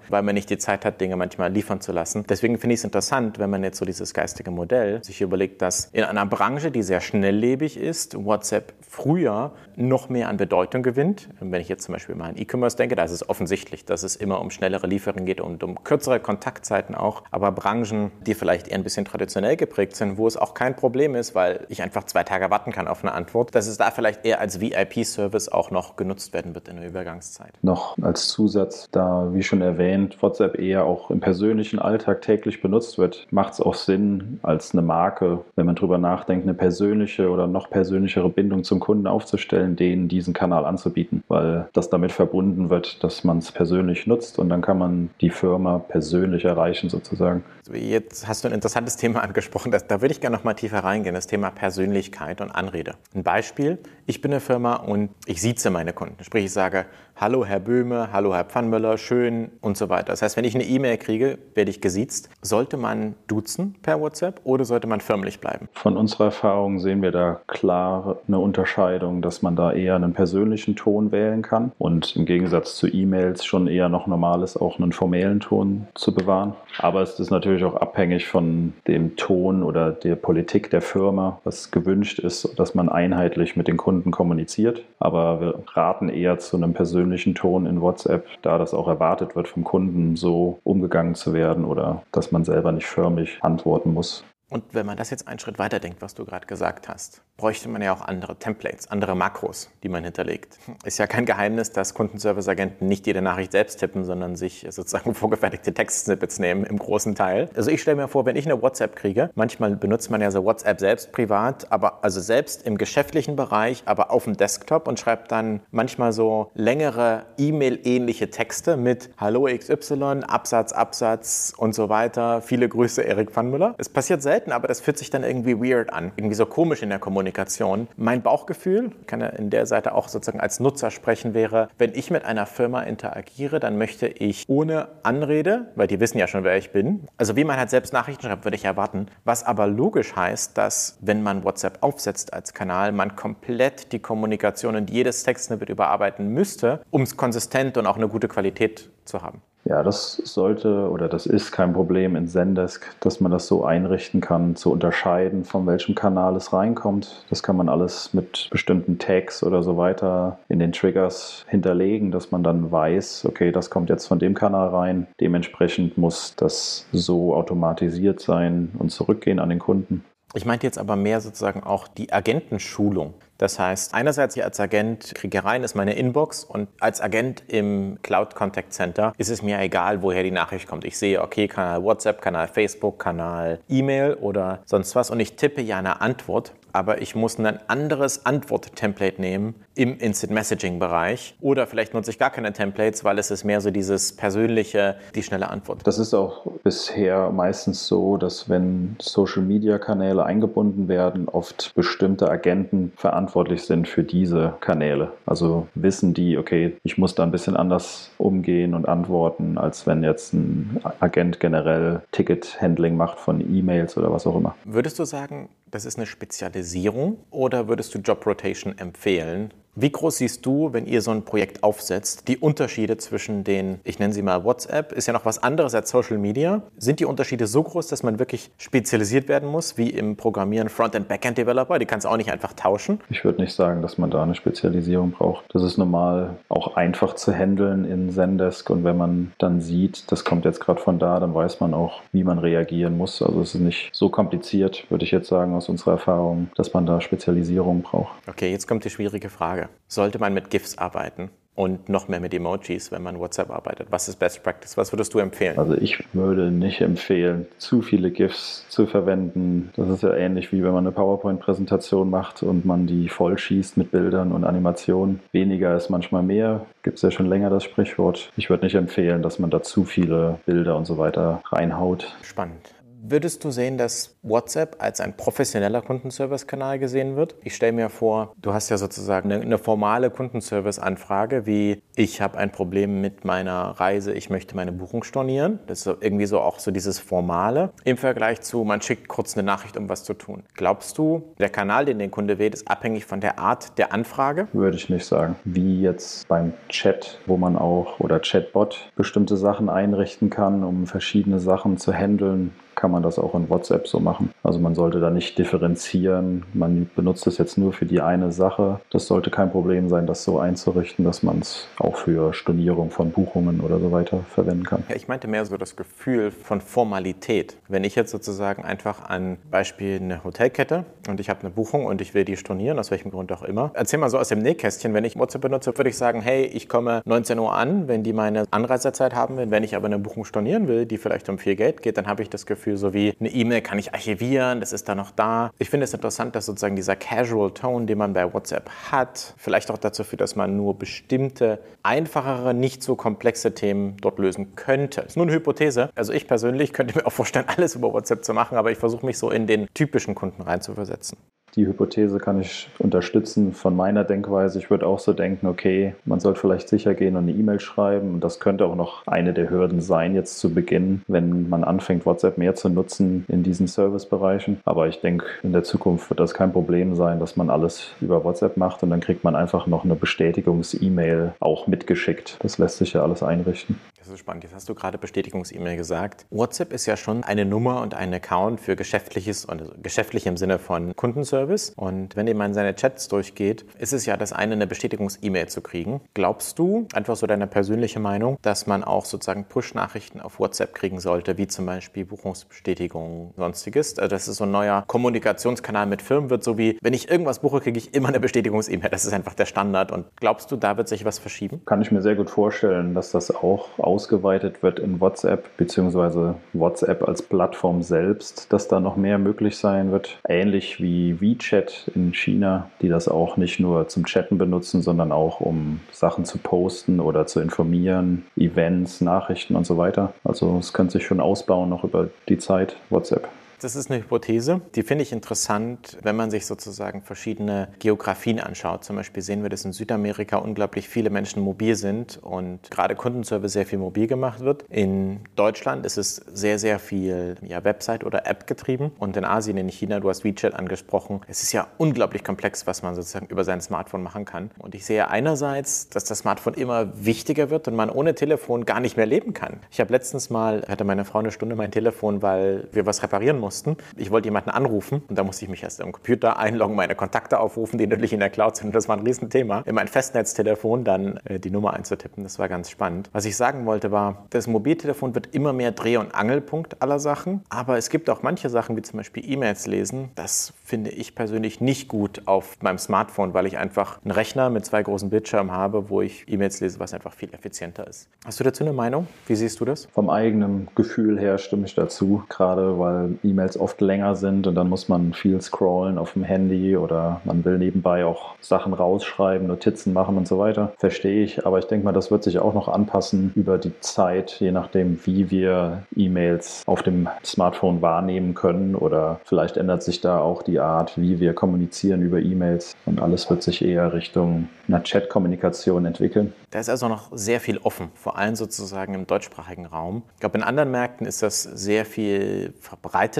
weil 0.09 0.23
man 0.23 0.35
nicht 0.35 0.49
die 0.49 0.57
Zeit 0.57 0.85
hat, 0.85 0.99
Dinge 0.99 1.15
manchmal 1.15 1.51
liefern 1.51 1.81
zu 1.81 1.91
lassen. 1.91 2.25
Deswegen 2.27 2.57
finde 2.57 2.73
ich 2.73 2.81
es 2.81 2.83
interessant, 2.83 3.39
wenn 3.39 3.49
man 3.49 3.63
jetzt 3.63 3.77
so 3.77 3.85
dieses 3.85 4.13
geistige 4.13 4.51
Modell 4.51 5.03
sich 5.03 5.21
überlegt, 5.21 5.61
dass 5.61 5.85
in 5.93 6.03
einer 6.03 6.25
Branche, 6.25 6.71
die 6.71 6.83
sehr 6.83 6.99
schnelllebig 6.99 7.77
ist, 7.77 8.15
WhatsApp 8.23 8.73
früher 8.81 9.53
noch 9.75 10.09
mehr 10.09 10.27
an 10.27 10.37
Bedeutung 10.37 10.83
gewinnt. 10.83 11.29
Wenn 11.39 11.61
ich 11.61 11.69
jetzt 11.69 11.83
zum 11.83 11.93
Beispiel 11.93 12.15
mal 12.15 12.29
an 12.29 12.37
E-Commerce 12.37 12.75
denke, 12.75 12.95
da 12.95 13.03
ist 13.03 13.11
es 13.11 13.29
offensichtlich, 13.29 13.85
dass 13.85 14.03
es 14.03 14.15
immer 14.15 14.41
um 14.41 14.49
schnellere 14.49 14.87
Lieferungen 14.87 15.25
geht 15.25 15.39
und 15.39 15.63
um 15.63 15.83
kürzere 15.83 16.19
Kontaktzeiten 16.19 16.95
auch. 16.95 17.23
Aber 17.31 17.51
Branchen, 17.51 18.11
die 18.25 18.33
vielleicht 18.33 18.48
eher 18.53 18.75
ein 18.75 18.83
bisschen 18.83 19.05
traditionell 19.05 19.55
geprägt 19.55 19.95
sind, 19.95 20.17
wo 20.17 20.27
es 20.27 20.37
auch 20.37 20.53
kein 20.53 20.75
Problem 20.75 21.15
ist, 21.15 21.35
weil 21.35 21.65
ich 21.69 21.81
einfach 21.81 22.03
zwei 22.03 22.23
Tage 22.23 22.49
warten 22.49 22.71
kann 22.71 22.87
auf 22.87 23.03
eine 23.03 23.13
Antwort, 23.13 23.55
dass 23.55 23.67
es 23.67 23.77
da 23.77 23.91
vielleicht 23.91 24.25
eher 24.25 24.39
als 24.39 24.59
VIP-Service 24.59 25.49
auch 25.49 25.71
noch 25.71 25.95
genutzt 25.95 26.33
werden 26.33 26.55
wird 26.55 26.67
in 26.67 26.77
der 26.77 26.87
Übergangszeit. 26.87 27.53
Noch 27.61 27.97
als 28.01 28.27
Zusatz, 28.27 28.87
da 28.91 29.29
wie 29.33 29.43
schon 29.43 29.61
erwähnt, 29.61 30.21
WhatsApp 30.21 30.59
eher 30.59 30.83
auch 30.83 31.11
im 31.11 31.19
persönlichen 31.19 31.79
Alltag 31.79 32.21
täglich 32.21 32.61
benutzt 32.61 32.97
wird, 32.97 33.27
macht 33.31 33.53
es 33.53 33.61
auch 33.61 33.75
Sinn, 33.75 34.39
als 34.43 34.73
eine 34.73 34.81
Marke, 34.81 35.41
wenn 35.55 35.65
man 35.65 35.75
drüber 35.75 35.97
nachdenkt, 35.97 36.45
eine 36.45 36.53
persönliche 36.53 37.29
oder 37.29 37.47
noch 37.47 37.69
persönlichere 37.69 38.29
Bindung 38.29 38.63
zum 38.63 38.79
Kunden 38.79 39.07
aufzustellen, 39.07 39.75
denen 39.75 40.07
diesen 40.07 40.33
Kanal 40.33 40.65
anzubieten, 40.65 41.23
weil 41.27 41.69
das 41.73 41.89
damit 41.89 42.11
verbunden 42.11 42.69
wird, 42.69 43.03
dass 43.03 43.23
man 43.23 43.39
es 43.39 43.51
persönlich 43.51 44.07
nutzt 44.07 44.39
und 44.39 44.49
dann 44.49 44.61
kann 44.61 44.77
man 44.77 45.09
die 45.21 45.29
Firma 45.29 45.79
persönlich 45.79 46.45
erreichen 46.45 46.89
sozusagen. 46.89 47.43
Jetzt 47.71 48.27
hast 48.27 48.38
du 48.43 48.47
ein 48.47 48.53
interessantes 48.53 48.97
Thema 48.97 49.21
angesprochen, 49.23 49.71
das, 49.71 49.87
da 49.87 50.01
würde 50.01 50.13
ich 50.13 50.21
gerne 50.21 50.35
noch 50.35 50.43
mal 50.43 50.53
tiefer 50.53 50.83
reingehen, 50.83 51.15
das 51.15 51.27
Thema 51.27 51.51
Persönlichkeit 51.51 52.41
und 52.41 52.51
Anrede. 52.51 52.95
Ein 53.13 53.23
Beispiel, 53.23 53.77
ich 54.05 54.21
bin 54.21 54.31
eine 54.31 54.41
Firma 54.41 54.75
und 54.75 55.09
ich 55.25 55.41
sieze 55.41 55.69
meine 55.69 55.93
Kunden, 55.93 56.23
sprich 56.23 56.45
ich 56.45 56.51
sage, 56.51 56.85
hallo 57.19 57.43
Herr 57.43 57.59
Böhme, 57.59 58.13
hallo 58.13 58.33
Herr 58.33 58.45
Pfannmüller, 58.45 58.97
schön 58.97 59.51
und 59.59 59.75
so 59.75 59.89
weiter. 59.89 60.07
Das 60.07 60.21
heißt, 60.21 60.37
wenn 60.37 60.45
ich 60.45 60.55
eine 60.55 60.63
E-Mail 60.63 60.97
kriege, 60.97 61.37
werde 61.53 61.69
ich 61.69 61.81
gesiezt. 61.81 62.29
Sollte 62.41 62.77
man 62.77 63.15
duzen 63.27 63.75
per 63.81 63.99
WhatsApp 63.99 64.39
oder 64.45 64.63
sollte 64.63 64.87
man 64.87 65.01
förmlich 65.01 65.41
bleiben? 65.41 65.67
Von 65.73 65.97
unserer 65.97 66.25
Erfahrung 66.25 66.79
sehen 66.79 67.01
wir 67.01 67.11
da 67.11 67.41
klar 67.47 68.19
eine 68.27 68.39
Unterscheidung, 68.39 69.21
dass 69.21 69.41
man 69.41 69.57
da 69.57 69.73
eher 69.73 69.95
einen 69.95 70.13
persönlichen 70.13 70.77
Ton 70.77 71.11
wählen 71.11 71.41
kann 71.41 71.73
und 71.77 72.15
im 72.15 72.25
Gegensatz 72.25 72.77
zu 72.77 72.87
E-Mails 72.87 73.43
schon 73.43 73.67
eher 73.67 73.89
noch 73.89 74.07
normal 74.07 74.41
ist, 74.41 74.55
auch 74.55 74.79
einen 74.79 74.93
formellen 74.93 75.41
Ton 75.41 75.87
zu 75.95 76.13
bewahren. 76.13 76.53
Aber 76.77 77.01
es 77.01 77.19
ist 77.19 77.31
natürlich 77.31 77.65
auch 77.65 77.75
abhängig 77.75 78.27
von 78.27 78.73
dem 78.87 79.17
Ton 79.17 79.63
oder 79.63 79.91
der 79.91 80.15
Politik 80.15 80.69
der 80.69 80.81
Firma, 80.81 81.39
was 81.43 81.71
gewünscht 81.71 82.19
ist, 82.19 82.57
dass 82.57 82.75
man 82.75 82.87
einheitlich 82.87 83.57
mit 83.57 83.67
den 83.67 83.75
Kunden 83.75 84.11
kommuniziert. 84.11 84.83
Aber 84.99 85.41
wir 85.41 85.59
raten 85.73 86.07
eher 86.07 86.39
zu 86.39 86.55
einem 86.55 86.73
persönlichen 86.73 87.08
persönlichen 87.09 87.33
Ton 87.33 87.65
in 87.65 87.81
WhatsApp, 87.81 88.27
da 88.43 88.59
das 88.59 88.75
auch 88.75 88.87
erwartet 88.87 89.35
wird 89.35 89.47
vom 89.47 89.63
Kunden, 89.63 90.15
so 90.15 90.59
umgegangen 90.63 91.15
zu 91.15 91.33
werden 91.33 91.65
oder 91.65 92.03
dass 92.11 92.31
man 92.31 92.43
selber 92.43 92.71
nicht 92.71 92.85
förmlich 92.85 93.39
antworten 93.41 93.93
muss. 93.93 94.23
Und 94.49 94.73
wenn 94.73 94.85
man 94.85 94.97
das 94.97 95.11
jetzt 95.11 95.27
einen 95.27 95.37
Schritt 95.37 95.59
weiter 95.59 95.79
denkt, 95.79 96.01
was 96.01 96.15
du 96.15 96.25
gerade 96.25 96.47
gesagt 96.47 96.89
hast, 96.89 97.21
bräuchte 97.37 97.69
man 97.69 97.81
ja 97.81 97.93
auch 97.93 98.01
andere 98.01 98.35
Templates, 98.35 98.89
andere 98.89 99.15
Makros, 99.15 99.69
die 99.83 99.89
man 99.89 100.03
hinterlegt. 100.03 100.57
Ist 100.83 100.97
ja 100.97 101.05
kein 101.05 101.25
Geheimnis, 101.25 101.71
dass 101.71 101.93
Kundenservice-Agenten 101.93 102.87
nicht 102.87 103.05
jede 103.05 103.21
Nachricht 103.21 103.51
selbst 103.51 103.79
tippen, 103.79 104.03
sondern 104.03 104.35
sich 104.35 104.65
sozusagen 104.69 105.13
vorgefertigte 105.13 105.73
Textsnippets 105.73 106.39
nehmen 106.39 106.65
im 106.65 106.79
großen 106.79 107.13
Teil. 107.13 107.49
Also 107.55 107.69
ich 107.69 107.81
stelle 107.81 107.97
mir 107.97 108.07
vor, 108.07 108.25
wenn 108.25 108.35
ich 108.35 108.45
eine 108.45 108.61
WhatsApp 108.61 108.95
kriege, 108.95 109.29
manchmal 109.35 109.75
benutzt 109.75 110.09
man 110.09 110.19
ja 110.19 110.31
so 110.31 110.43
WhatsApp 110.43 110.79
selbst 110.79 111.11
privat, 111.11 111.71
aber 111.71 112.03
also 112.03 112.19
selbst 112.19 112.65
im 112.65 112.77
geschäftlichen 112.77 113.35
Bereich, 113.35 113.83
aber 113.85 114.11
auf 114.11 114.23
dem 114.23 114.35
Desktop 114.35 114.87
und 114.87 114.99
schreibt 114.99 115.31
dann 115.31 115.61
manchmal 115.71 116.11
so 116.11 116.51
längere 116.55 117.27
E-Mail-ähnliche 117.37 118.31
Texte 118.31 118.77
mit 118.77 119.11
Hallo 119.17 119.45
XY, 119.45 120.23
Absatz, 120.27 120.73
Absatz 120.73 121.53
und 121.55 121.75
so 121.75 121.87
weiter. 121.87 122.41
Viele 122.41 122.67
Grüße, 122.67 123.03
Erik 123.03 123.33
van 123.35 123.51
Müller. 123.51 123.75
Es 123.77 123.87
passiert 123.87 124.23
selbst 124.23 124.38
selten, 124.39 124.51
aber 124.53 124.67
das 124.67 124.79
fühlt 124.79 124.97
sich 124.97 125.09
dann 125.09 125.23
irgendwie 125.23 125.59
weird 125.59 125.91
an, 125.91 126.11
irgendwie 126.15 126.35
so 126.35 126.45
komisch 126.45 126.81
in 126.81 126.89
der 126.89 126.99
Kommunikation. 126.99 127.87
Mein 127.97 128.21
Bauchgefühl, 128.21 128.91
kann 129.05 129.19
ja 129.19 129.27
in 129.27 129.49
der 129.49 129.65
Seite 129.65 129.93
auch 129.93 130.07
sozusagen 130.07 130.39
als 130.39 130.61
Nutzer 130.61 130.91
sprechen, 130.91 131.33
wäre, 131.33 131.67
wenn 131.77 131.93
ich 131.93 132.09
mit 132.09 132.23
einer 132.23 132.45
Firma 132.45 132.83
interagiere, 132.83 133.59
dann 133.59 133.77
möchte 133.77 134.07
ich 134.07 134.45
ohne 134.47 134.87
Anrede, 135.03 135.71
weil 135.75 135.87
die 135.87 135.99
wissen 135.99 136.17
ja 136.19 136.27
schon, 136.27 136.45
wer 136.45 136.57
ich 136.57 136.71
bin, 136.71 137.05
also 137.17 137.35
wie 137.35 137.43
man 137.43 137.57
halt 137.57 137.69
selbst 137.69 137.91
Nachrichten 137.91 138.27
schreibt, 138.27 138.45
würde 138.45 138.55
ich 138.55 138.63
erwarten, 138.63 139.07
was 139.25 139.43
aber 139.43 139.67
logisch 139.67 140.15
heißt, 140.15 140.57
dass 140.57 140.97
wenn 141.01 141.21
man 141.21 141.43
WhatsApp 141.43 141.79
aufsetzt 141.81 142.33
als 142.33 142.53
Kanal, 142.53 142.93
man 142.93 143.17
komplett 143.17 143.91
die 143.91 143.99
Kommunikation 143.99 144.75
und 144.77 144.89
jedes 144.89 145.23
Textsnippet 145.23 145.69
überarbeiten 145.69 146.29
müsste, 146.29 146.81
um 146.91 147.01
es 147.01 147.17
konsistent 147.17 147.77
und 147.77 147.87
auch 147.87 147.97
eine 147.97 148.07
gute 148.07 148.29
Qualität 148.29 148.89
zu 149.03 149.21
haben. 149.21 149.41
Ja, 149.65 149.83
das 149.83 150.13
sollte 150.15 150.89
oder 150.89 151.07
das 151.07 151.25
ist 151.25 151.51
kein 151.51 151.73
Problem 151.73 152.15
in 152.15 152.27
Zendesk, 152.27 152.87
dass 153.01 153.19
man 153.19 153.31
das 153.31 153.47
so 153.47 153.63
einrichten 153.65 154.21
kann, 154.21 154.55
zu 154.55 154.71
unterscheiden, 154.71 155.43
von 155.43 155.67
welchem 155.67 155.95
Kanal 155.95 156.35
es 156.35 156.53
reinkommt. 156.53 157.23
Das 157.29 157.43
kann 157.43 157.57
man 157.57 157.69
alles 157.69 158.13
mit 158.13 158.47
bestimmten 158.51 158.97
Tags 158.97 159.43
oder 159.43 159.61
so 159.61 159.77
weiter 159.77 160.39
in 160.47 160.59
den 160.59 160.71
Triggers 160.71 161.45
hinterlegen, 161.47 162.11
dass 162.11 162.31
man 162.31 162.41
dann 162.41 162.71
weiß, 162.71 163.25
okay, 163.25 163.51
das 163.51 163.69
kommt 163.69 163.89
jetzt 163.89 164.07
von 164.07 164.17
dem 164.17 164.33
Kanal 164.33 164.69
rein. 164.69 165.07
Dementsprechend 165.19 165.97
muss 165.97 166.35
das 166.35 166.87
so 166.91 167.35
automatisiert 167.35 168.21
sein 168.21 168.71
und 168.79 168.89
zurückgehen 168.91 169.39
an 169.39 169.49
den 169.49 169.59
Kunden. 169.59 170.03
Ich 170.35 170.45
meinte 170.45 170.67
jetzt 170.67 170.77
aber 170.77 170.95
mehr 170.95 171.21
sozusagen 171.21 171.63
auch 171.63 171.87
die 171.87 172.13
Agentenschulung. 172.13 173.15
Das 173.39 173.57
heißt, 173.57 173.95
einerseits 173.95 174.37
als 174.37 174.59
Agent 174.59 175.15
kriege 175.15 175.43
rein, 175.43 175.63
ist 175.63 175.73
meine 175.73 175.93
Inbox 175.93 176.43
und 176.43 176.67
als 176.79 177.01
Agent 177.01 177.41
im 177.47 177.97
Cloud 178.03 178.35
Contact 178.35 178.73
Center 178.73 179.13
ist 179.17 179.29
es 179.29 179.41
mir 179.41 179.59
egal, 179.59 180.03
woher 180.03 180.23
die 180.23 180.31
Nachricht 180.31 180.67
kommt. 180.67 180.83
Ich 180.85 180.97
sehe, 180.97 181.21
okay, 181.21 181.47
Kanal 181.47 181.81
WhatsApp, 181.81 182.21
Kanal 182.21 182.47
Facebook, 182.49 182.99
Kanal 182.99 183.59
E-Mail 183.69 184.15
oder 184.15 184.59
sonst 184.65 184.93
was 184.95 185.09
und 185.09 185.19
ich 185.19 185.35
tippe 185.35 185.61
ja 185.61 185.77
eine 185.77 186.01
Antwort 186.01 186.51
aber 186.73 187.01
ich 187.01 187.15
muss 187.15 187.37
ein 187.39 187.59
anderes 187.67 188.25
Antwort-Template 188.25 189.19
nehmen 189.21 189.55
im 189.75 189.97
Instant 189.97 190.33
Messaging-Bereich. 190.33 191.35
Oder 191.39 191.65
vielleicht 191.65 191.93
nutze 191.93 192.11
ich 192.11 192.19
gar 192.19 192.29
keine 192.31 192.51
Templates, 192.51 193.03
weil 193.03 193.17
es 193.17 193.31
ist 193.31 193.43
mehr 193.43 193.61
so 193.61 193.71
dieses 193.71 194.15
persönliche, 194.15 194.95
die 195.15 195.23
schnelle 195.23 195.49
Antwort. 195.49 195.85
Das 195.85 195.99
ist 195.99 196.13
auch 196.13 196.45
bisher 196.63 197.29
meistens 197.29 197.87
so, 197.87 198.17
dass 198.17 198.49
wenn 198.49 198.95
Social-Media-Kanäle 198.99 200.25
eingebunden 200.25 200.87
werden, 200.87 201.29
oft 201.29 201.73
bestimmte 201.75 202.29
Agenten 202.29 202.91
verantwortlich 202.97 203.63
sind 203.63 203.87
für 203.87 204.03
diese 204.03 204.55
Kanäle. 204.59 205.11
Also 205.25 205.67
wissen 205.75 206.13
die, 206.13 206.37
okay, 206.37 206.75
ich 206.83 206.97
muss 206.97 207.15
da 207.15 207.23
ein 207.23 207.31
bisschen 207.31 207.55
anders 207.55 208.11
umgehen 208.17 208.73
und 208.73 208.87
antworten, 208.87 209.57
als 209.57 209.87
wenn 209.87 210.03
jetzt 210.03 210.33
ein 210.33 210.81
Agent 210.99 211.39
generell 211.39 212.01
Ticket-Handling 212.11 212.97
macht 212.97 213.19
von 213.19 213.39
E-Mails 213.41 213.97
oder 213.97 214.11
was 214.11 214.27
auch 214.27 214.35
immer. 214.35 214.55
Würdest 214.65 214.99
du 214.99 215.05
sagen, 215.05 215.49
das 215.71 215.85
ist 215.85 215.97
eine 215.97 216.05
Spezialisierung 216.05 217.19
oder 217.29 217.67
würdest 217.67 217.93
du 217.93 217.99
Job 217.99 218.25
Rotation 218.25 218.77
empfehlen? 218.77 219.53
Wie 219.81 219.91
groß 219.91 220.17
siehst 220.17 220.45
du, 220.45 220.73
wenn 220.73 220.85
ihr 220.85 221.01
so 221.01 221.11
ein 221.11 221.23
Projekt 221.23 221.63
aufsetzt, 221.63 222.27
die 222.27 222.37
Unterschiede 222.37 222.97
zwischen 222.97 223.45
den, 223.45 223.79
ich 223.85 223.97
nenne 223.97 224.13
sie 224.13 224.21
mal 224.21 224.43
WhatsApp, 224.43 224.91
ist 224.91 225.07
ja 225.07 225.13
noch 225.13 225.23
was 225.23 225.41
anderes 225.41 225.73
als 225.73 225.89
Social 225.89 226.17
Media. 226.17 226.63
Sind 226.77 226.99
die 226.99 227.05
Unterschiede 227.05 227.47
so 227.47 227.63
groß, 227.63 227.87
dass 227.87 228.03
man 228.03 228.19
wirklich 228.19 228.51
spezialisiert 228.57 229.29
werden 229.29 229.47
muss, 229.47 229.77
wie 229.77 229.89
im 229.89 230.17
Programmieren 230.17 230.67
Front- 230.67 231.07
Backend-Developer? 231.07 231.79
Die 231.79 231.85
kannst 231.85 232.05
du 232.05 232.09
auch 232.09 232.17
nicht 232.17 232.29
einfach 232.29 232.51
tauschen. 232.51 232.99
Ich 233.09 233.23
würde 233.23 233.41
nicht 233.41 233.53
sagen, 233.53 233.81
dass 233.81 233.97
man 233.97 234.11
da 234.11 234.23
eine 234.23 234.35
Spezialisierung 234.35 235.11
braucht. 235.11 235.45
Das 235.53 235.63
ist 235.63 235.77
normal 235.77 236.35
auch 236.49 236.75
einfach 236.75 237.15
zu 237.15 237.31
handeln 237.31 237.85
in 237.85 238.09
Zendesk 238.09 238.69
und 238.69 238.83
wenn 238.83 238.97
man 238.97 239.31
dann 239.37 239.61
sieht, 239.61 240.11
das 240.11 240.25
kommt 240.25 240.43
jetzt 240.43 240.59
gerade 240.59 240.81
von 240.81 240.99
da, 240.99 241.21
dann 241.21 241.33
weiß 241.33 241.61
man 241.61 241.73
auch, 241.73 242.01
wie 242.11 242.23
man 242.25 242.39
reagieren 242.39 242.97
muss. 242.97 243.21
Also 243.21 243.39
es 243.39 243.55
ist 243.55 243.61
nicht 243.61 243.91
so 243.93 244.09
kompliziert, 244.09 244.85
würde 244.89 245.05
ich 245.05 245.11
jetzt 245.11 245.29
sagen, 245.29 245.53
aus 245.53 245.69
unserer 245.69 245.91
Erfahrung, 245.91 246.49
dass 246.55 246.73
man 246.73 246.85
da 246.85 246.99
Spezialisierung 246.99 247.81
braucht. 247.83 248.11
Okay, 248.27 248.51
jetzt 248.51 248.67
kommt 248.67 248.83
die 248.83 248.89
schwierige 248.89 249.29
Frage. 249.29 249.58
Sollte 249.87 250.19
man 250.19 250.33
mit 250.33 250.49
GIFs 250.49 250.77
arbeiten? 250.77 251.31
und 251.59 251.89
noch 251.89 252.07
mehr 252.07 252.21
mit 252.21 252.33
Emojis, 252.33 252.89
wenn 252.89 253.03
man 253.03 253.19
WhatsApp 253.19 253.49
arbeitet? 253.49 253.87
Was 253.89 254.07
ist 254.07 254.15
Best 254.15 254.43
Practice? 254.43 254.77
Was 254.77 254.93
würdest 254.93 255.13
du 255.13 255.19
empfehlen? 255.19 255.59
Also 255.59 255.75
ich 255.75 256.01
würde 256.13 256.51
nicht 256.51 256.79
empfehlen, 256.79 257.47
zu 257.57 257.81
viele 257.81 258.11
GIFs 258.11 258.65
zu 258.69 258.87
verwenden. 258.87 259.69
Das 259.75 259.89
ist 259.89 260.03
ja 260.03 260.13
ähnlich 260.13 260.53
wie 260.53 260.63
wenn 260.63 260.71
man 260.71 260.87
eine 260.87 260.93
PowerPoint-Präsentation 260.93 262.09
macht 262.09 262.43
und 262.43 262.65
man 262.65 262.87
die 262.87 263.09
vollschießt 263.09 263.75
mit 263.75 263.91
Bildern 263.91 264.31
und 264.31 264.45
Animationen. 264.45 265.19
Weniger 265.33 265.75
ist 265.75 265.89
manchmal 265.89 266.23
mehr. 266.23 266.65
Gibt 266.81 266.95
es 266.95 267.01
ja 267.01 267.11
schon 267.11 267.25
länger 267.25 267.49
das 267.49 267.65
Sprichwort. 267.65 268.31
Ich 268.37 268.49
würde 268.49 268.63
nicht 268.63 268.75
empfehlen, 268.75 269.21
dass 269.21 269.37
man 269.37 269.49
da 269.49 269.61
zu 269.61 269.83
viele 269.83 270.39
Bilder 270.45 270.77
und 270.77 270.85
so 270.85 270.97
weiter 270.97 271.41
reinhaut. 271.51 272.15
Spannend. 272.21 272.73
Würdest 273.01 273.45
du 273.45 273.51
sehen, 273.51 273.77
dass 273.77 274.17
WhatsApp 274.23 274.75
als 274.79 274.99
ein 274.99 275.15
professioneller 275.15 275.81
Kundenservice-Kanal 275.81 276.79
gesehen 276.79 277.15
wird? 277.15 277.35
Ich 277.43 277.55
stelle 277.55 277.71
mir 277.71 277.89
vor, 277.89 278.35
du 278.41 278.53
hast 278.53 278.69
ja 278.69 278.77
sozusagen 278.77 279.31
eine, 279.31 279.41
eine 279.41 279.57
formale 279.57 280.09
Kundenservice-Anfrage, 280.09 281.45
wie 281.45 281.81
ich 281.95 282.21
habe 282.21 282.37
ein 282.37 282.51
Problem 282.51 282.99
mit 282.99 283.23
meiner 283.23 283.79
Reise, 283.79 284.11
ich 284.11 284.29
möchte 284.29 284.55
meine 284.55 284.73
Buchung 284.73 285.03
stornieren. 285.03 285.59
Das 285.67 285.85
ist 285.85 285.97
irgendwie 286.01 286.25
so 286.25 286.41
auch 286.41 286.59
so 286.59 286.71
dieses 286.71 286.99
Formale 286.99 287.71
im 287.85 287.95
Vergleich 287.95 288.41
zu, 288.41 288.65
man 288.65 288.81
schickt 288.81 289.07
kurz 289.07 289.37
eine 289.37 289.45
Nachricht, 289.45 289.77
um 289.77 289.87
was 289.87 290.03
zu 290.03 290.13
tun. 290.13 290.43
Glaubst 290.55 290.97
du, 290.97 291.23
der 291.39 291.49
Kanal, 291.49 291.85
den 291.85 291.99
der 291.99 292.09
Kunde 292.09 292.37
wählt, 292.37 292.53
ist 292.53 292.69
abhängig 292.69 293.05
von 293.05 293.21
der 293.21 293.39
Art 293.39 293.77
der 293.77 293.93
Anfrage? 293.93 294.49
Würde 294.51 294.75
ich 294.75 294.89
nicht 294.89 295.05
sagen. 295.05 295.37
Wie 295.45 295.81
jetzt 295.81 296.27
beim 296.27 296.51
Chat, 296.67 297.19
wo 297.27 297.37
man 297.37 297.55
auch 297.55 298.01
oder 298.01 298.19
Chatbot 298.19 298.91
bestimmte 298.97 299.37
Sachen 299.37 299.69
einrichten 299.69 300.29
kann, 300.29 300.65
um 300.65 300.85
verschiedene 300.85 301.39
Sachen 301.39 301.77
zu 301.77 301.93
handeln, 301.93 302.53
kann 302.79 302.91
man 302.91 303.03
das 303.03 303.19
auch 303.19 303.35
in 303.35 303.49
WhatsApp 303.49 303.87
so 303.87 303.99
machen. 303.99 304.31
Also 304.41 304.57
man 304.57 304.73
sollte 304.73 305.01
da 305.01 305.09
nicht 305.09 305.37
differenzieren. 305.37 306.45
Man 306.53 306.89
benutzt 306.95 307.27
es 307.27 307.37
jetzt 307.37 307.57
nur 307.57 307.73
für 307.73 307.85
die 307.85 307.99
eine 307.99 308.31
Sache. 308.31 308.79
Das 308.89 309.05
sollte 309.05 309.29
kein 309.29 309.51
Problem 309.51 309.89
sein, 309.89 310.07
das 310.07 310.23
so 310.23 310.39
einzurichten, 310.39 311.03
dass 311.03 311.21
man 311.21 311.39
es 311.39 311.67
auch 311.77 311.97
für 311.97 312.33
Stornierung 312.33 312.89
von 312.89 313.11
Buchungen 313.11 313.59
oder 313.59 313.79
so 313.79 313.91
weiter 313.91 314.21
verwenden 314.33 314.63
kann. 314.63 314.83
Ja, 314.87 314.95
ich 314.95 315.09
meinte 315.09 315.27
mehr 315.27 315.45
so 315.45 315.57
das 315.57 315.75
Gefühl 315.75 316.31
von 316.31 316.61
Formalität. 316.61 317.57
Wenn 317.67 317.83
ich 317.83 317.95
jetzt 317.95 318.11
sozusagen 318.11 318.63
einfach 318.63 319.09
an 319.09 319.37
Beispiel 319.51 319.99
eine 320.01 320.23
Hotelkette 320.23 320.85
und 321.09 321.19
ich 321.19 321.29
habe 321.29 321.41
eine 321.41 321.49
Buchung 321.49 321.85
und 321.85 321.99
ich 321.99 322.13
will 322.13 322.23
die 322.23 322.37
stornieren, 322.37 322.79
aus 322.79 322.91
welchem 322.91 323.11
Grund 323.11 323.33
auch 323.33 323.43
immer. 323.43 323.71
Erzähl 323.73 323.99
mal 323.99 324.09
so 324.09 324.17
aus 324.17 324.29
dem 324.29 324.39
Nähkästchen, 324.39 324.93
wenn 324.93 325.03
ich 325.03 325.19
WhatsApp 325.19 325.41
benutze, 325.41 325.77
würde 325.77 325.89
ich 325.89 325.97
sagen, 325.97 326.21
hey, 326.21 326.45
ich 326.45 326.69
komme 326.69 327.01
19 327.03 327.37
Uhr 327.39 327.53
an, 327.53 327.89
wenn 327.89 328.03
die 328.03 328.13
meine 328.13 328.45
Anreisezeit 328.51 329.13
haben 329.13 329.35
will. 329.35 329.51
Wenn 329.51 329.65
ich 329.65 329.75
aber 329.75 329.87
eine 329.87 329.99
Buchung 329.99 330.23
stornieren 330.23 330.69
will, 330.69 330.85
die 330.85 330.97
vielleicht 330.97 331.27
um 331.27 331.39
viel 331.39 331.57
Geld 331.57 331.81
geht, 331.81 331.97
dann 331.97 332.07
habe 332.07 332.21
ich 332.21 332.29
das 332.29 332.45
Gefühl, 332.45 332.68
Gefühl, 332.69 332.77
so 332.77 332.93
wie 332.93 333.13
eine 333.19 333.29
E-Mail 333.29 333.61
kann 333.61 333.79
ich 333.79 333.93
archivieren, 333.93 334.59
das 334.59 334.73
ist 334.73 334.87
da 334.87 334.95
noch 334.95 335.11
da. 335.11 335.51
Ich 335.57 335.69
finde 335.69 335.85
es 335.85 335.93
interessant, 335.93 336.35
dass 336.35 336.45
sozusagen 336.45 336.75
dieser 336.75 336.95
Casual 336.95 337.51
Tone, 337.51 337.85
den 337.85 337.97
man 337.97 338.13
bei 338.13 338.31
WhatsApp 338.31 338.69
hat, 338.91 339.33
vielleicht 339.37 339.71
auch 339.71 339.77
dazu 339.77 340.03
führt, 340.03 340.21
dass 340.21 340.35
man 340.35 340.55
nur 340.55 340.77
bestimmte 340.77 341.59
einfachere, 341.83 342.53
nicht 342.53 342.83
so 342.83 342.95
komplexe 342.95 343.53
Themen 343.53 343.97
dort 344.01 344.19
lösen 344.19 344.55
könnte. 344.55 345.01
Das 345.01 345.11
ist 345.11 345.15
nur 345.17 345.25
eine 345.25 345.35
Hypothese. 345.35 345.89
Also 345.95 346.13
ich 346.13 346.27
persönlich 346.27 346.73
könnte 346.73 346.97
mir 346.97 347.05
auch 347.05 347.11
vorstellen, 347.11 347.45
alles 347.55 347.75
über 347.75 347.91
WhatsApp 347.93 348.23
zu 348.23 348.33
machen, 348.33 348.57
aber 348.57 348.71
ich 348.71 348.77
versuche 348.77 349.05
mich 349.05 349.17
so 349.17 349.31
in 349.31 349.47
den 349.47 349.67
typischen 349.73 350.15
Kunden 350.15 350.41
reinzuversetzen. 350.41 351.17
Die 351.55 351.65
Hypothese 351.65 352.19
kann 352.19 352.39
ich 352.39 352.69
unterstützen 352.77 353.53
von 353.53 353.75
meiner 353.75 354.03
Denkweise. 354.03 354.59
Ich 354.59 354.69
würde 354.69 354.85
auch 354.85 354.99
so 354.99 355.13
denken, 355.13 355.47
okay, 355.47 355.95
man 356.05 356.19
sollte 356.19 356.39
vielleicht 356.39 356.69
sicher 356.69 356.93
gehen 356.93 357.15
und 357.15 357.23
eine 357.23 357.31
E-Mail 357.31 357.59
schreiben. 357.59 358.13
Und 358.13 358.23
das 358.23 358.39
könnte 358.39 358.65
auch 358.65 358.75
noch 358.75 359.05
eine 359.07 359.33
der 359.33 359.49
Hürden 359.49 359.81
sein, 359.81 360.13
jetzt 360.13 360.39
zu 360.39 360.53
Beginn, 360.53 361.01
wenn 361.07 361.49
man 361.49 361.63
anfängt, 361.63 362.05
WhatsApp 362.05 362.37
mehr 362.37 362.55
zu 362.59 362.69
nutzen 362.69 363.25
in 363.27 363.43
diesen 363.43 363.67
Servicebereichen. 363.67 364.59
Aber 364.65 364.87
ich 364.87 365.01
denke, 365.01 365.25
in 365.43 365.53
der 365.53 365.63
Zukunft 365.63 366.09
wird 366.09 366.19
das 366.19 366.33
kein 366.33 366.51
Problem 366.51 366.95
sein, 366.95 367.19
dass 367.19 367.35
man 367.35 367.49
alles 367.49 367.91
über 368.01 368.23
WhatsApp 368.23 368.57
macht 368.57 368.83
und 368.83 368.89
dann 368.89 368.99
kriegt 368.99 369.23
man 369.23 369.35
einfach 369.35 369.67
noch 369.67 369.83
eine 369.83 369.95
Bestätigungs-E-Mail 369.95 371.33
auch 371.39 371.67
mitgeschickt. 371.67 372.37
Das 372.41 372.57
lässt 372.57 372.77
sich 372.77 372.93
ja 372.93 373.03
alles 373.03 373.23
einrichten. 373.23 373.79
Das 373.99 374.07
ist 374.07 374.19
spannend. 374.19 374.45
Jetzt 374.45 374.55
hast 374.55 374.69
du 374.69 374.75
gerade 374.75 374.97
Bestätigungs-E-Mail 374.97 375.75
gesagt. 375.75 376.25
WhatsApp 376.29 376.71
ist 376.71 376.85
ja 376.85 376.95
schon 376.95 377.23
eine 377.25 377.43
Nummer 377.43 377.81
und 377.81 377.93
ein 377.93 378.13
Account 378.13 378.61
für 378.61 378.77
geschäftliches 378.77 379.43
und 379.43 379.61
also 379.61 379.73
geschäftlich 379.83 380.25
im 380.25 380.37
Sinne 380.37 380.57
von 380.57 380.95
Kundenservice. 380.95 381.73
Und 381.75 382.15
wenn 382.15 382.25
mal 382.37 382.45
in 382.45 382.53
seine 382.53 382.75
Chats 382.75 383.09
durchgeht, 383.09 383.65
ist 383.77 383.91
es 383.91 384.05
ja 384.05 384.15
das 384.15 384.31
eine, 384.31 384.53
eine 384.53 384.67
Bestätigungs-E-Mail 384.67 385.47
zu 385.47 385.61
kriegen. 385.61 385.99
Glaubst 386.13 386.57
du, 386.59 386.87
einfach 386.93 387.17
so 387.17 387.27
deine 387.27 387.45
persönliche 387.45 387.99
Meinung, 387.99 388.37
dass 388.41 388.67
man 388.67 388.85
auch 388.85 389.03
sozusagen 389.03 389.43
Push-Nachrichten 389.45 390.21
auf 390.21 390.39
WhatsApp 390.39 390.75
kriegen 390.75 391.01
sollte, 391.01 391.37
wie 391.37 391.47
zum 391.47 391.65
Beispiel 391.65 392.05
Buchungsbestätigung, 392.05 393.33
sonstiges? 393.35 393.99
Also 393.99 394.09
das 394.09 394.29
ist 394.29 394.37
so 394.37 394.45
ein 394.45 394.51
neuer 394.51 394.85
Kommunikationskanal 394.87 395.87
mit 395.87 396.01
Firmen 396.01 396.29
wird, 396.29 396.45
so 396.45 396.57
wie, 396.57 396.79
wenn 396.81 396.93
ich 396.93 397.09
irgendwas 397.11 397.39
buche, 397.39 397.59
kriege 397.59 397.77
ich 397.77 397.93
immer 397.93 398.07
eine 398.07 398.21
Bestätigungs-E-Mail. 398.21 398.89
Das 398.89 399.03
ist 399.03 399.11
einfach 399.11 399.33
der 399.33 399.45
Standard. 399.45 399.91
Und 399.91 400.05
glaubst 400.15 400.51
du, 400.51 400.55
da 400.55 400.77
wird 400.77 400.87
sich 400.87 401.03
was 401.03 401.19
verschieben? 401.19 401.61
Kann 401.65 401.81
ich 401.81 401.91
mir 401.91 402.01
sehr 402.01 402.15
gut 402.15 402.29
vorstellen, 402.29 402.93
dass 402.93 403.11
das 403.11 403.35
auch 403.35 403.67
ausgeweitet 403.89 404.61
wird 404.61 404.77
in 404.77 405.01
WhatsApp, 405.01 405.57
beziehungsweise 405.57 406.35
WhatsApp 406.53 407.07
als 407.07 407.23
Plattform 407.23 407.81
selbst, 407.81 408.53
dass 408.53 408.67
da 408.67 408.79
noch 408.79 408.95
mehr 408.95 409.17
möglich 409.17 409.57
sein 409.57 409.91
wird. 409.91 410.19
Ähnlich 410.27 410.79
wie 410.79 411.19
WeChat 411.19 411.89
in 411.95 412.13
China, 412.13 412.69
die 412.83 412.87
das 412.87 413.07
auch 413.07 413.35
nicht 413.35 413.59
nur 413.59 413.87
zum 413.87 414.05
Chatten 414.05 414.37
benutzen, 414.37 414.83
sondern 414.83 415.11
auch 415.11 415.41
um 415.41 415.79
Sachen 415.91 416.23
zu 416.23 416.37
posten 416.37 416.99
oder 416.99 417.25
zu 417.25 417.39
informieren, 417.39 418.25
Events, 418.37 419.01
Nachrichten 419.01 419.55
und 419.55 419.65
so 419.65 419.77
weiter. 419.77 420.13
Also 420.23 420.57
es 420.59 420.71
könnte 420.71 420.93
sich 420.93 421.05
schon 421.05 421.19
ausbauen 421.19 421.69
noch 421.69 421.83
über 421.83 422.09
die 422.27 422.37
Zeit 422.37 422.75
WhatsApp. 422.91 423.27
Das 423.61 423.75
ist 423.75 423.91
eine 423.91 423.99
Hypothese, 423.99 424.61
die 424.75 424.83
finde 424.83 425.03
ich 425.03 425.11
interessant, 425.11 425.97
wenn 426.01 426.15
man 426.15 426.31
sich 426.31 426.45
sozusagen 426.45 427.01
verschiedene 427.01 427.67
Geografien 427.79 428.39
anschaut. 428.39 428.85
Zum 428.85 428.95
Beispiel 428.95 429.21
sehen 429.21 429.43
wir, 429.43 429.49
dass 429.49 429.65
in 429.65 429.73
Südamerika 429.73 430.37
unglaublich 430.37 430.87
viele 430.87 431.09
Menschen 431.09 431.43
mobil 431.43 431.75
sind 431.75 432.19
und 432.21 432.71
gerade 432.71 432.95
Kundenservice 432.95 433.51
sehr 433.51 433.65
viel 433.65 433.79
mobil 433.79 434.07
gemacht 434.07 434.39
wird. 434.39 434.63
In 434.69 435.19
Deutschland 435.35 435.85
ist 435.85 435.97
es 435.97 436.15
sehr, 436.15 436.57
sehr 436.57 436.79
viel 436.79 437.35
ja, 437.41 437.61
Website- 437.65 438.05
oder 438.05 438.25
App 438.25 438.47
getrieben 438.47 438.91
und 438.97 439.17
in 439.17 439.25
Asien, 439.25 439.57
in 439.57 439.67
China, 439.67 439.99
du 439.99 440.07
hast 440.07 440.23
WeChat 440.23 440.53
angesprochen. 440.53 441.19
Es 441.27 441.43
ist 441.43 441.51
ja 441.51 441.67
unglaublich 441.77 442.23
komplex, 442.23 442.65
was 442.65 442.81
man 442.81 442.95
sozusagen 442.95 443.27
über 443.27 443.43
sein 443.43 443.59
Smartphone 443.59 444.03
machen 444.03 444.23
kann. 444.23 444.51
Und 444.57 444.73
ich 444.73 444.85
sehe 444.85 445.09
einerseits, 445.09 445.89
dass 445.89 446.05
das 446.05 446.19
Smartphone 446.19 446.53
immer 446.53 446.93
wichtiger 447.05 447.49
wird 447.49 447.67
und 447.67 447.75
man 447.75 447.89
ohne 447.89 448.15
Telefon 448.15 448.65
gar 448.65 448.79
nicht 448.79 448.95
mehr 448.95 449.05
leben 449.05 449.33
kann. 449.33 449.59
Ich 449.69 449.81
habe 449.81 449.91
letztens 449.91 450.29
mal, 450.29 450.63
hatte 450.69 450.85
meine 450.85 451.03
Frau 451.03 451.19
eine 451.19 451.31
Stunde 451.31 451.57
mein 451.57 451.71
Telefon, 451.71 452.21
weil 452.21 452.69
wir 452.71 452.85
was 452.85 453.03
reparieren 453.03 453.37
mussten 453.37 453.48
mussten. 453.49 453.77
Ich 453.97 454.11
wollte 454.11 454.27
jemanden 454.27 454.51
anrufen 454.51 455.01
und 455.09 455.17
da 455.17 455.23
musste 455.23 455.43
ich 455.43 455.49
mich 455.49 455.63
erst 455.63 455.81
am 455.81 455.91
Computer 455.91 456.37
einloggen, 456.37 456.75
meine 456.75 456.93
Kontakte 456.93 457.39
aufrufen, 457.39 457.79
die 457.79 457.87
natürlich 457.87 458.13
in 458.13 458.19
der 458.19 458.29
Cloud 458.29 458.55
sind. 458.55 458.75
Das 458.75 458.87
war 458.87 458.95
ein 458.95 459.03
Riesenthema. 459.03 459.63
In 459.65 459.73
mein 459.73 459.87
Festnetztelefon 459.87 460.83
dann 460.83 461.17
äh, 461.25 461.39
die 461.39 461.49
Nummer 461.49 461.73
einzutippen, 461.73 462.21
das 462.23 462.37
war 462.37 462.47
ganz 462.47 462.69
spannend. 462.69 463.09
Was 463.11 463.25
ich 463.25 463.35
sagen 463.35 463.65
wollte 463.65 463.91
war, 463.91 464.27
das 464.29 464.45
Mobiltelefon 464.45 465.15
wird 465.15 465.33
immer 465.33 465.51
mehr 465.51 465.71
Dreh- 465.71 465.97
und 465.97 466.13
Angelpunkt 466.13 466.79
aller 466.83 466.99
Sachen, 466.99 467.41
aber 467.49 467.79
es 467.79 467.89
gibt 467.89 468.07
auch 468.11 468.21
manche 468.21 468.51
Sachen, 468.51 468.77
wie 468.77 468.83
zum 468.83 468.97
Beispiel 468.97 469.27
E-Mails 469.27 469.65
lesen. 469.65 470.09
Das 470.13 470.53
finde 470.63 470.91
ich 470.91 471.15
persönlich 471.15 471.59
nicht 471.59 471.87
gut 471.87 472.21
auf 472.25 472.61
meinem 472.61 472.77
Smartphone, 472.77 473.33
weil 473.33 473.47
ich 473.47 473.57
einfach 473.57 473.99
einen 474.03 474.11
Rechner 474.11 474.51
mit 474.51 474.63
zwei 474.63 474.83
großen 474.83 475.09
Bildschirmen 475.09 475.51
habe, 475.51 475.89
wo 475.89 476.03
ich 476.03 476.25
E-Mails 476.27 476.61
lese, 476.61 476.79
was 476.79 476.93
einfach 476.93 477.13
viel 477.13 477.33
effizienter 477.33 477.87
ist. 477.87 478.07
Hast 478.23 478.39
du 478.39 478.43
dazu 478.43 478.63
eine 478.63 478.73
Meinung? 478.73 479.07
Wie 479.25 479.35
siehst 479.35 479.59
du 479.59 479.65
das? 479.65 479.87
Vom 479.91 480.11
eigenen 480.11 480.67
Gefühl 480.75 481.19
her 481.19 481.39
stimme 481.39 481.65
ich 481.65 481.73
dazu, 481.73 482.23
gerade 482.29 482.77
weil 482.77 483.17
E-Mails 483.23 483.38
E-Mails 483.39 483.57
oft 483.57 483.79
länger 483.79 484.15
sind 484.15 484.47
und 484.47 484.55
dann 484.55 484.67
muss 484.67 484.89
man 484.89 485.13
viel 485.13 485.39
scrollen 485.39 485.97
auf 485.97 486.11
dem 486.13 486.23
Handy 486.23 486.75
oder 486.75 487.21
man 487.23 487.45
will 487.45 487.57
nebenbei 487.57 488.03
auch 488.03 488.35
Sachen 488.41 488.73
rausschreiben, 488.73 489.47
Notizen 489.47 489.93
machen 489.93 490.17
und 490.17 490.27
so 490.27 490.37
weiter. 490.39 490.73
Verstehe 490.77 491.23
ich, 491.23 491.45
aber 491.45 491.57
ich 491.59 491.65
denke 491.65 491.85
mal, 491.85 491.93
das 491.93 492.11
wird 492.11 492.25
sich 492.25 492.39
auch 492.39 492.53
noch 492.53 492.67
anpassen 492.67 493.31
über 493.35 493.57
die 493.57 493.71
Zeit, 493.79 494.31
je 494.41 494.51
nachdem, 494.51 494.99
wie 495.05 495.31
wir 495.31 495.83
E-Mails 495.95 496.63
auf 496.65 496.83
dem 496.83 497.07
Smartphone 497.23 497.81
wahrnehmen 497.81 498.33
können 498.33 498.75
oder 498.75 499.21
vielleicht 499.23 499.55
ändert 499.55 499.83
sich 499.83 500.01
da 500.01 500.19
auch 500.19 500.41
die 500.41 500.59
Art, 500.59 500.99
wie 500.99 501.21
wir 501.21 501.33
kommunizieren 501.33 502.01
über 502.01 502.19
E-Mails 502.19 502.75
und 502.85 503.01
alles 503.01 503.29
wird 503.29 503.41
sich 503.41 503.63
eher 503.63 503.93
Richtung 503.93 504.49
einer 504.67 504.83
Chat-Kommunikation 504.83 505.85
entwickeln. 505.85 506.33
Da 506.51 506.59
ist 506.59 506.69
also 506.69 506.87
noch 506.87 507.09
sehr 507.11 507.39
viel 507.39 507.57
offen, 507.59 507.89
vor 507.95 508.17
allem 508.17 508.35
sozusagen 508.35 508.93
im 508.93 509.07
deutschsprachigen 509.07 509.65
Raum. 509.65 510.03
Ich 510.15 510.19
glaube, 510.19 510.37
in 510.37 510.43
anderen 510.43 510.71
Märkten 510.71 511.05
ist 511.05 511.21
das 511.21 511.43
sehr 511.43 511.85
viel 511.85 512.53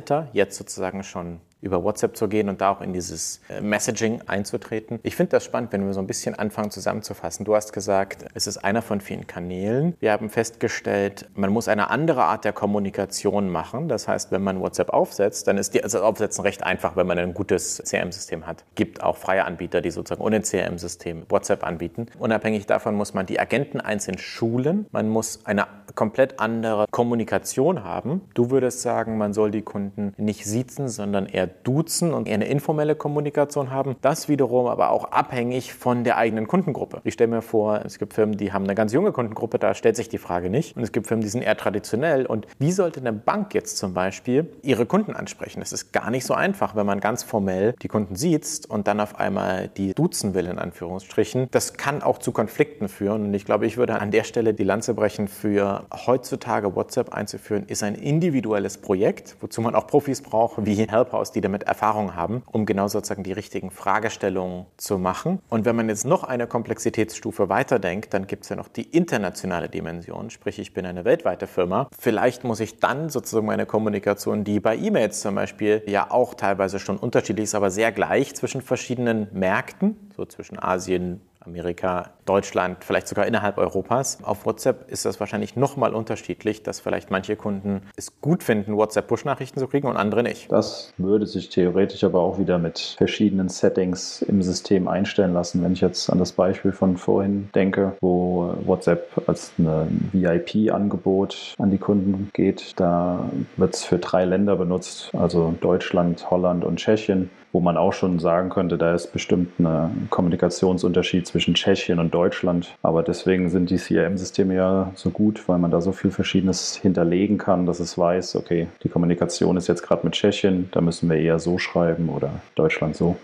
verbreiteter, 0.10 0.28
jetzt 0.34 0.58
sozusagen 0.58 1.04
schon 1.04 1.40
über 1.62 1.84
WhatsApp 1.84 2.16
zu 2.16 2.28
gehen 2.28 2.50
und 2.50 2.62
da 2.62 2.72
auch 2.72 2.82
in 2.82 2.94
dieses 2.94 3.42
äh, 3.50 3.62
Messaging 3.62 4.22
einzutreten. 4.28 5.00
Ich 5.04 5.16
finde 5.16 5.32
das 5.32 5.44
spannend, 5.44 5.74
wenn 5.74 5.86
wir 5.86 5.94
so 5.94 6.00
ein 6.00 6.08
bisschen 6.08 6.36
anfangen 6.36 6.72
zusammenzufassen. 6.72 7.46
Du 7.46 7.56
hast 7.56 7.74
gesagt, 7.74 8.26
es 8.34 8.48
ist 8.48 8.58
einer 8.58 8.82
von 8.82 9.02
vielen 9.02 9.28
Kanälen. 9.28 9.96
Wir 10.00 10.12
haben 10.12 10.30
festgestellt, 10.30 11.28
man 11.36 11.52
muss 11.52 11.68
eine 11.68 11.90
andere 11.90 12.24
Art 12.24 12.46
der 12.46 12.54
Kommunikation 12.54 13.50
machen. 13.50 13.90
Das 13.90 14.08
heißt, 14.08 14.32
wenn 14.32 14.44
man 14.44 14.62
WhatsApp 14.62 14.92
aufsetzt, 14.92 15.48
dann 15.48 15.58
ist 15.58 15.76
das 15.76 15.96
Aufsetzen 15.96 16.44
recht 16.44 16.64
einfach, 16.64 16.96
wenn 16.96 17.08
man 17.08 17.18
ein 17.18 17.34
gutes 17.34 17.82
CRM-System 17.86 18.48
hat. 18.48 18.64
Gibt 18.76 19.04
auch 19.04 19.18
freie 19.18 19.46
Anbieter, 19.46 19.82
die 19.82 19.92
sozusagen 19.92 20.22
ohne 20.22 20.42
CRM-System 20.42 21.26
WhatsApp 21.30 21.66
anbieten. 21.66 22.08
Unabhängig 22.18 22.66
davon 22.66 22.96
muss 22.96 23.14
man 23.14 23.26
die 23.26 23.40
Agenten 23.40 23.82
einzeln 23.82 24.18
schulen. 24.18 24.86
Man 24.92 25.10
muss 25.10 25.46
eine 25.46 25.68
komplett 25.96 26.40
andere 26.40 26.86
Kommunikation 26.92 27.84
haben. 27.84 28.22
Du 28.34 28.52
würdest 28.52 28.82
sagen, 28.82 29.18
man 29.18 29.34
soll 29.34 29.52
die 29.52 29.62
Kunden 29.62 30.14
nicht 30.18 30.46
siezen, 30.46 30.88
sondern 30.88 31.26
eher 31.26 31.49
duzen 31.50 32.14
und 32.14 32.28
eher 32.28 32.36
eine 32.36 32.48
informelle 32.48 32.96
Kommunikation 32.96 33.72
haben. 33.72 33.96
Das 34.02 34.30
wiederum 34.30 34.68
aber 34.68 34.92
auch 34.92 35.12
abhängig 35.12 35.74
von 35.74 36.04
der 36.04 36.18
eigenen 36.18 36.48
Kundengruppe. 36.48 37.02
Ich 37.04 37.14
stelle 37.14 37.30
mir 37.30 37.42
vor, 37.42 37.82
es 37.86 38.00
gibt 38.00 38.14
Firmen, 38.14 38.38
die 38.38 38.54
haben 38.54 38.64
eine 38.64 38.76
ganz 38.76 38.94
junge 38.94 39.12
Kundengruppe, 39.12 39.60
da 39.60 39.74
stellt 39.74 39.96
sich 39.96 40.10
die 40.10 40.18
Frage 40.18 40.50
nicht. 40.50 40.76
Und 40.76 40.84
es 40.84 40.92
gibt 40.92 41.08
Firmen, 41.08 41.22
die 41.22 41.30
sind 41.30 41.42
eher 41.42 41.58
traditionell. 41.58 42.26
Und 42.26 42.48
wie 42.60 42.72
sollte 42.72 43.00
eine 43.00 43.14
Bank 43.14 43.54
jetzt 43.54 43.78
zum 43.78 43.94
Beispiel 43.94 44.48
ihre 44.62 44.86
Kunden 44.86 45.16
ansprechen? 45.16 45.60
Das 45.60 45.74
ist 45.74 45.94
gar 45.94 46.12
nicht 46.12 46.26
so 46.26 46.34
einfach, 46.34 46.76
wenn 46.76 46.86
man 46.86 47.00
ganz 47.00 47.24
formell 47.24 47.74
die 47.82 47.88
Kunden 47.88 48.16
sieht 48.16 48.40
und 48.68 48.88
dann 48.88 49.00
auf 49.00 49.20
einmal 49.20 49.68
die 49.68 49.94
duzen 49.94 50.34
will, 50.34 50.48
in 50.48 50.58
Anführungsstrichen. 50.60 51.48
Das 51.52 51.74
kann 51.74 52.02
auch 52.02 52.18
zu 52.18 52.32
Konflikten 52.32 52.88
führen. 52.88 53.26
Und 53.26 53.34
ich 53.34 53.46
glaube, 53.46 53.66
ich 53.66 53.78
würde 53.78 54.00
an 54.00 54.12
der 54.12 54.24
Stelle 54.24 54.54
die 54.54 54.64
Lanze 54.64 54.94
brechen 54.94 55.28
für 55.28 55.86
heutzutage 56.06 56.76
WhatsApp 56.76 57.14
einzuführen, 57.14 57.66
ist 57.68 57.84
ein 57.84 57.96
individuelles 57.96 58.78
Projekt, 58.78 59.36
wozu 59.42 59.62
man 59.62 59.76
auch 59.76 59.88
Profis 59.88 60.22
braucht, 60.22 60.66
wie 60.66 60.76
Helphouse, 60.90 61.32
die 61.40 61.42
damit 61.42 61.64
Erfahrung 61.64 62.16
haben, 62.16 62.44
um 62.52 62.66
genau 62.66 62.90
sozusagen 62.90 63.24
die 63.24 63.32
richtigen 63.32 63.72
Fragestellungen 63.72 64.66
zu 64.76 64.98
machen. 64.98 65.40
Und 65.50 65.64
wenn 65.64 65.76
man 65.76 65.88
jetzt 65.88 66.06
noch 66.06 66.26
eine 66.26 66.48
Komplexitätsstufe 66.48 67.48
weiterdenkt, 67.48 68.14
dann 68.14 68.28
gibt 68.28 68.44
es 68.44 68.50
ja 68.50 68.58
noch 68.58 68.68
die 68.68 68.84
internationale 68.84 69.70
Dimension, 69.70 70.30
sprich 70.30 70.60
ich 70.60 70.74
bin 70.74 70.86
eine 70.86 71.06
weltweite 71.06 71.48
Firma. 71.48 71.88
Vielleicht 71.98 72.44
muss 72.44 72.60
ich 72.60 72.80
dann 72.80 73.10
sozusagen 73.10 73.48
meine 73.48 73.66
Kommunikation, 73.66 74.44
die 74.44 74.60
bei 74.60 74.76
E-Mails 74.76 75.22
zum 75.22 75.36
Beispiel 75.36 75.82
ja 75.86 76.12
auch 76.12 76.34
teilweise 76.34 76.78
schon 76.80 76.98
unterschiedlich 76.98 77.46
ist, 77.46 77.56
aber 77.56 77.72
sehr 77.72 77.94
gleich 77.94 78.36
zwischen 78.36 78.62
verschiedenen 78.62 79.28
Märkten, 79.32 79.96
so 80.18 80.26
zwischen 80.26 80.62
Asien, 80.62 81.22
Amerika, 81.50 82.12
Deutschland, 82.26 82.84
vielleicht 82.84 83.08
sogar 83.08 83.26
innerhalb 83.26 83.58
Europas. 83.58 84.20
Auf 84.24 84.46
WhatsApp 84.46 84.90
ist 84.92 85.06
das 85.06 85.20
wahrscheinlich 85.20 85.56
nochmal 85.56 85.96
unterschiedlich, 85.96 86.62
dass 86.62 86.80
vielleicht 86.80 87.10
manche 87.10 87.36
Kunden 87.36 87.82
es 87.96 88.22
gut 88.22 88.44
finden, 88.44 88.78
WhatsApp-Push-Nachrichten 88.78 89.60
zu 89.60 89.68
kriegen 89.68 89.88
und 89.88 89.98
andere 89.98 90.22
nicht. 90.22 90.52
Das 90.52 90.94
würde 90.98 91.26
sich 91.26 91.50
theoretisch 91.50 92.04
aber 92.04 92.20
auch 92.20 92.38
wieder 92.38 92.60
mit 92.60 92.96
verschiedenen 92.98 93.50
Settings 93.50 94.22
im 94.22 94.44
System 94.44 94.88
einstellen 94.88 95.34
lassen. 95.34 95.64
Wenn 95.64 95.74
ich 95.74 95.82
jetzt 95.82 96.12
an 96.12 96.20
das 96.20 96.34
Beispiel 96.34 96.72
von 96.72 96.98
vorhin 96.98 97.50
denke, 97.56 97.94
wo 98.00 98.54
WhatsApp 98.66 99.24
als 99.28 99.52
ein 99.58 100.12
VIP-Angebot 100.14 101.56
an 101.58 101.72
die 101.72 101.80
Kunden 101.80 102.30
geht, 102.34 102.74
da 102.80 103.28
wird 103.58 103.74
es 103.74 103.84
für 103.84 103.98
drei 103.98 104.26
Länder 104.26 104.56
benutzt, 104.56 105.10
also 105.16 105.56
Deutschland, 105.60 106.30
Holland 106.30 106.64
und 106.64 106.78
Tschechien 106.78 107.32
wo 107.52 107.60
man 107.60 107.78
auch 107.78 107.94
schon 107.94 108.20
sagen 108.20 108.50
könnte, 108.50 108.78
da 108.78 108.94
ist 108.94 109.12
bestimmt 109.12 109.60
ein 109.60 110.08
Kommunikationsunterschied 110.10 111.28
zwischen 111.28 111.56
Tschechien 111.56 112.00
und 112.00 112.14
Deutschland. 112.14 112.76
Aber 112.82 113.04
deswegen 113.04 113.50
sind 113.50 113.70
die 113.70 113.78
CRM-Systeme 113.78 114.56
ja 114.56 114.92
so 114.96 115.10
gut, 115.10 115.48
weil 115.48 115.58
man 115.58 115.72
da 115.72 115.82
so 115.82 115.92
viel 115.92 116.12
Verschiedenes 116.12 116.76
hinterlegen 116.76 117.38
kann, 117.38 117.66
dass 117.66 117.80
es 117.80 117.98
weiß, 117.98 118.36
okay, 118.36 118.68
die 118.84 118.90
Kommunikation 118.90 119.58
ist 119.58 119.68
jetzt 119.68 119.84
gerade 119.84 120.06
mit 120.06 120.14
Tschechien, 120.14 120.70
da 120.72 120.82
müssen 120.82 121.10
wir 121.10 121.18
eher 121.18 121.40
so 121.40 121.58
schreiben 121.58 122.10
oder 122.10 122.30
Deutschland 122.56 122.96
so. 122.96 123.16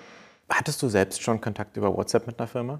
Hattest 0.49 0.81
du 0.81 0.87
selbst 0.87 1.21
schon 1.21 1.41
Kontakt 1.41 1.75
über 1.77 1.95
WhatsApp 1.95 2.27
mit 2.27 2.39
einer 2.39 2.47
Firma? 2.47 2.79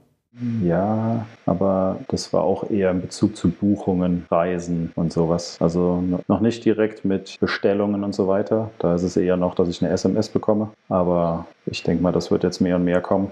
Ja, 0.61 1.25
aber 1.45 1.99
das 2.09 2.33
war 2.33 2.43
auch 2.43 2.69
eher 2.69 2.91
in 2.91 3.01
Bezug 3.01 3.37
zu 3.37 3.49
Buchungen, 3.49 4.25
Reisen 4.29 4.91
und 4.95 5.13
sowas. 5.13 5.57
Also 5.61 6.03
noch 6.27 6.41
nicht 6.41 6.65
direkt 6.65 7.05
mit 7.05 7.37
Bestellungen 7.39 8.03
und 8.03 8.13
so 8.13 8.27
weiter. 8.27 8.69
Da 8.79 8.95
ist 8.95 9.03
es 9.03 9.15
eher 9.15 9.37
noch, 9.37 9.55
dass 9.55 9.69
ich 9.69 9.81
eine 9.81 9.93
SMS 9.93 10.27
bekomme. 10.27 10.69
Aber 10.89 11.45
ich 11.65 11.83
denke 11.83 12.03
mal, 12.03 12.11
das 12.11 12.31
wird 12.31 12.43
jetzt 12.43 12.59
mehr 12.59 12.75
und 12.75 12.83
mehr 12.83 13.01
kommen. 13.01 13.31